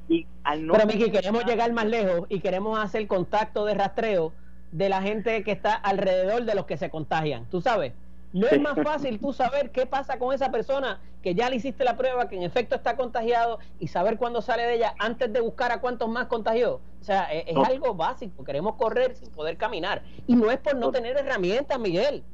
Y 0.09 0.27
al 0.45 0.67
no 0.67 0.75
Pero 0.75 0.87
Miki, 0.87 1.11
queremos 1.11 1.45
llegar 1.45 1.73
más 1.73 1.87
lejos 1.87 2.27
y 2.29 2.41
queremos 2.41 2.79
hacer 2.79 3.07
contacto 3.07 3.65
de 3.65 3.75
rastreo 3.75 4.33
de 4.73 4.89
la 4.89 5.03
gente 5.03 5.43
que 5.43 5.53
está 5.53 5.75
alrededor 5.75 6.45
de 6.45 6.55
los 6.55 6.67
que 6.67 6.77
se 6.77 6.91
contagian, 6.91 7.47
tú 7.51 7.61
sabes 7.61 7.93
¿No 8.37 8.47
es 8.49 8.61
más 8.61 8.77
fácil 8.83 9.19
tú 9.19 9.33
saber 9.33 9.71
qué 9.71 9.87
pasa 9.87 10.19
con 10.19 10.35
esa 10.35 10.51
persona 10.51 11.01
que 11.23 11.35
ya 11.35 11.49
le 11.49 11.57
hiciste 11.57 11.85
la 11.85 11.97
prueba, 11.97 12.29
que 12.29 12.37
en 12.37 12.43
efecto 12.43 12.75
está 12.75 12.95
contagiado 12.95 13.59
y 13.81 13.89
saber 13.89 14.19
cuándo 14.19 14.43
sale 14.43 14.65
de 14.65 14.75
ella 14.75 14.95
antes 14.99 15.33
de 15.33 15.41
buscar 15.41 15.73
a 15.73 15.81
cuántos 15.81 16.09
más 16.11 16.27
contagió? 16.27 16.81
O 17.01 17.05
sea, 17.05 17.33
e-, 17.33 17.45
es, 17.47 17.57
algo 17.57 17.95
básico. 17.95 18.45
Queremos 18.45 18.75
correr 18.75 19.17
sin 19.17 19.31
poder 19.31 19.57
caminar. 19.57 20.03
Y 20.27 20.37
no 20.37 20.51
es 20.51 20.59
por 20.59 20.77
no 20.77 20.91
tener 20.91 21.17
herramientas, 21.17 21.79
Miguel, 21.79 22.25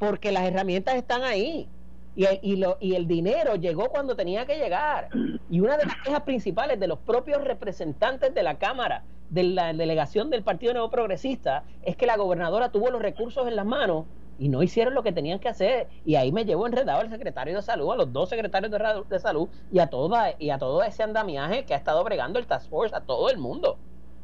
porque 0.00 0.32
las 0.32 0.42
herramientas 0.42 0.96
están 0.96 1.22
ahí. 1.22 1.68
Y 2.14 2.26
el, 2.26 2.60
lo, 2.60 2.76
y 2.80 2.94
el 2.94 3.06
dinero 3.06 3.56
llegó 3.56 3.88
cuando 3.88 4.16
tenía 4.16 4.44
que 4.44 4.56
llegar. 4.56 5.08
Y 5.50 5.60
una 5.60 5.76
de 5.76 5.86
las 5.86 5.96
quejas 6.04 6.22
principales 6.22 6.78
de 6.78 6.86
los 6.86 6.98
propios 6.98 7.42
representantes 7.42 8.34
de 8.34 8.42
la 8.42 8.58
Cámara, 8.58 9.04
de 9.30 9.44
la 9.44 9.72
delegación 9.72 10.28
del 10.28 10.42
Partido 10.42 10.74
Nuevo 10.74 10.90
Progresista, 10.90 11.64
es 11.82 11.96
que 11.96 12.06
la 12.06 12.16
gobernadora 12.16 12.70
tuvo 12.70 12.90
los 12.90 13.00
recursos 13.00 13.48
en 13.48 13.56
las 13.56 13.64
manos 13.64 14.04
y 14.38 14.48
no 14.48 14.62
hicieron 14.62 14.94
lo 14.94 15.02
que 15.02 15.12
tenían 15.12 15.38
que 15.38 15.48
hacer. 15.48 15.88
Y 16.04 16.16
ahí 16.16 16.32
me 16.32 16.44
llevo 16.44 16.66
enredado 16.66 17.00
al 17.00 17.08
secretario 17.08 17.56
de 17.56 17.62
salud, 17.62 17.92
a 17.92 17.96
los 17.96 18.12
dos 18.12 18.28
secretarios 18.28 18.72
de, 19.08 19.18
salud 19.18 19.48
y 19.70 19.78
a, 19.78 19.86
toda, 19.86 20.34
y 20.38 20.50
a 20.50 20.58
todo 20.58 20.82
ese 20.82 21.02
andamiaje 21.02 21.64
que 21.64 21.74
ha 21.74 21.78
estado 21.78 22.04
bregando 22.04 22.38
el 22.38 22.46
Task 22.46 22.68
Force, 22.68 22.94
a 22.94 23.00
todo 23.00 23.30
el 23.30 23.38
mundo. 23.38 23.78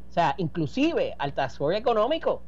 O 0.09 0.11
sea, 0.11 0.35
inclusive 0.37 1.15
al 1.17 1.33
Task 1.33 1.57
Force 1.57 1.77
económico, 1.77 2.41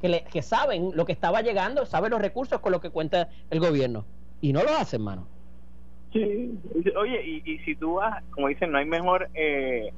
que, 0.00 0.08
le, 0.08 0.24
que 0.24 0.42
saben 0.42 0.92
lo 0.94 1.04
que 1.04 1.12
estaba 1.12 1.42
llegando, 1.42 1.86
saben 1.86 2.10
los 2.10 2.20
recursos 2.20 2.60
con 2.60 2.72
los 2.72 2.80
que 2.80 2.90
cuenta 2.90 3.28
el 3.50 3.60
gobierno. 3.60 4.04
Y 4.40 4.52
no 4.52 4.62
lo 4.62 4.70
hacen, 4.70 5.02
mano. 5.02 5.26
Sí, 6.12 6.58
oye, 6.96 7.22
y, 7.24 7.42
y 7.44 7.58
si 7.60 7.74
tú 7.74 7.94
vas, 7.94 8.22
como 8.30 8.48
dicen, 8.48 8.72
no 8.72 8.78
hay 8.78 8.86
mejor, 8.86 9.28
eh, 9.34 9.92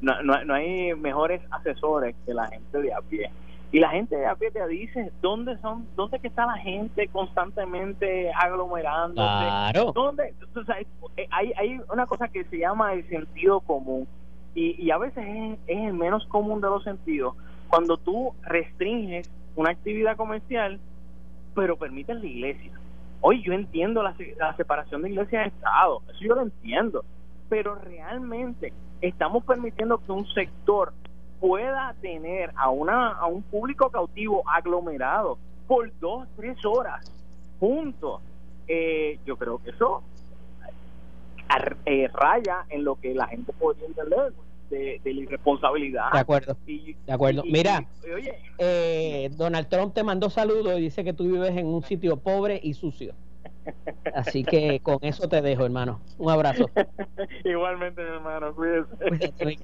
no, 0.00 0.22
no, 0.22 0.42
no, 0.44 0.54
hay 0.54 0.94
mejores 0.94 1.42
asesores 1.50 2.14
que 2.24 2.32
la 2.32 2.48
gente 2.48 2.80
de 2.80 2.94
a 2.94 3.00
pie. 3.00 3.30
Y 3.70 3.78
la 3.78 3.90
gente 3.90 4.16
de 4.16 4.26
a 4.26 4.34
pie 4.34 4.50
te 4.50 4.66
dice 4.68 5.12
dónde 5.20 5.56
son, 5.58 5.86
dónde 5.96 6.20
que 6.20 6.28
está 6.28 6.46
la 6.46 6.58
gente 6.58 7.08
constantemente 7.08 8.30
aglomerándose. 8.32 9.14
Claro. 9.14 9.92
¿Dónde? 9.92 10.34
O 10.54 10.64
sea, 10.64 10.78
eh, 11.16 11.28
hay, 11.30 11.52
hay 11.56 11.80
una 11.90 12.06
cosa 12.06 12.28
que 12.28 12.44
se 12.44 12.58
llama 12.58 12.92
el 12.94 13.06
sentido 13.08 13.60
común. 13.60 14.06
Y, 14.54 14.82
y 14.82 14.90
a 14.90 14.98
veces 14.98 15.24
es, 15.26 15.58
es 15.66 15.78
el 15.78 15.94
menos 15.94 16.26
común 16.26 16.60
de 16.60 16.68
los 16.68 16.84
sentidos. 16.84 17.34
Cuando 17.68 17.96
tú 17.96 18.34
restringes 18.42 19.30
una 19.56 19.70
actividad 19.70 20.16
comercial, 20.16 20.78
pero 21.54 21.76
permites 21.76 22.16
la 22.16 22.26
iglesia 22.26 22.72
Hoy 23.24 23.40
yo 23.44 23.52
entiendo 23.52 24.02
la, 24.02 24.16
separación 24.56 25.02
de 25.02 25.10
iglesia 25.10 25.44
y 25.44 25.48
Estado, 25.48 26.02
eso 26.08 26.18
yo 26.20 26.34
lo 26.34 26.42
entiendo, 26.42 27.04
pero 27.48 27.76
realmente 27.76 28.72
estamos 29.00 29.44
permitiendo 29.44 29.98
que 29.98 30.10
un 30.10 30.26
sector 30.34 30.92
pueda 31.40 31.94
tener 32.00 32.52
a, 32.56 32.70
una, 32.70 33.12
a 33.12 33.26
un 33.26 33.44
público 33.44 33.90
cautivo 33.90 34.42
aglomerado 34.50 35.38
por 35.68 35.96
dos, 36.00 36.26
tres 36.36 36.64
horas 36.64 37.12
juntos. 37.60 38.20
Eh, 38.66 39.20
yo 39.24 39.36
creo 39.36 39.62
que 39.62 39.70
eso 39.70 40.02
eh, 41.86 42.08
raya 42.12 42.64
en 42.70 42.82
lo 42.82 42.96
que 42.96 43.14
la 43.14 43.28
gente 43.28 43.52
podría 43.52 43.86
entender 43.86 44.32
de, 44.72 45.00
la 45.04 45.20
irresponsabilidad. 45.20 46.12
De 46.12 46.18
acuerdo. 46.18 46.56
de 46.66 47.12
acuerdo. 47.12 47.42
Mira, 47.44 47.86
eh, 48.58 49.30
Donald 49.36 49.68
Trump 49.68 49.94
te 49.94 50.02
mandó 50.02 50.30
saludos 50.30 50.78
y 50.78 50.82
dice 50.82 51.04
que 51.04 51.12
tú 51.12 51.24
vives 51.24 51.56
en 51.56 51.66
un 51.66 51.82
sitio 51.82 52.16
pobre 52.16 52.60
y 52.62 52.74
sucio. 52.74 53.14
Así 54.14 54.44
que 54.44 54.80
con 54.80 54.98
eso 55.02 55.28
te 55.28 55.40
dejo, 55.42 55.64
hermano. 55.64 56.00
Un 56.18 56.30
abrazo. 56.30 56.70
Igualmente, 57.44 58.02
hermano. 58.02 58.54
Cuídese. 58.54 58.88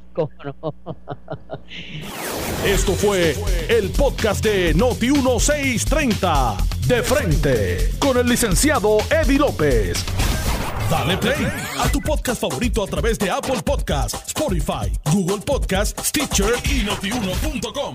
Esto 2.64 2.92
fue 2.92 3.34
el 3.68 3.90
podcast 3.90 4.44
de 4.44 4.74
Noti 4.74 5.11
1630. 5.11 6.57
De 6.86 7.03
frente. 7.03 7.90
Con 7.99 8.16
el 8.16 8.26
licenciado 8.26 8.99
Eddie 9.11 9.38
López. 9.38 10.05
Dale 10.90 11.18
play 11.18 11.46
a 11.78 11.88
tu 11.90 12.01
podcast 12.01 12.40
favorito 12.40 12.82
a 12.82 12.86
través 12.86 13.18
de 13.18 13.30
Apple 13.30 13.61
Podcasts, 13.62 14.28
Spotify, 14.28 14.90
Google 15.12 15.44
Podcasts, 15.44 16.09
Stitcher 16.09 16.55
y 16.64 16.82
notiuno.com. 16.82 17.94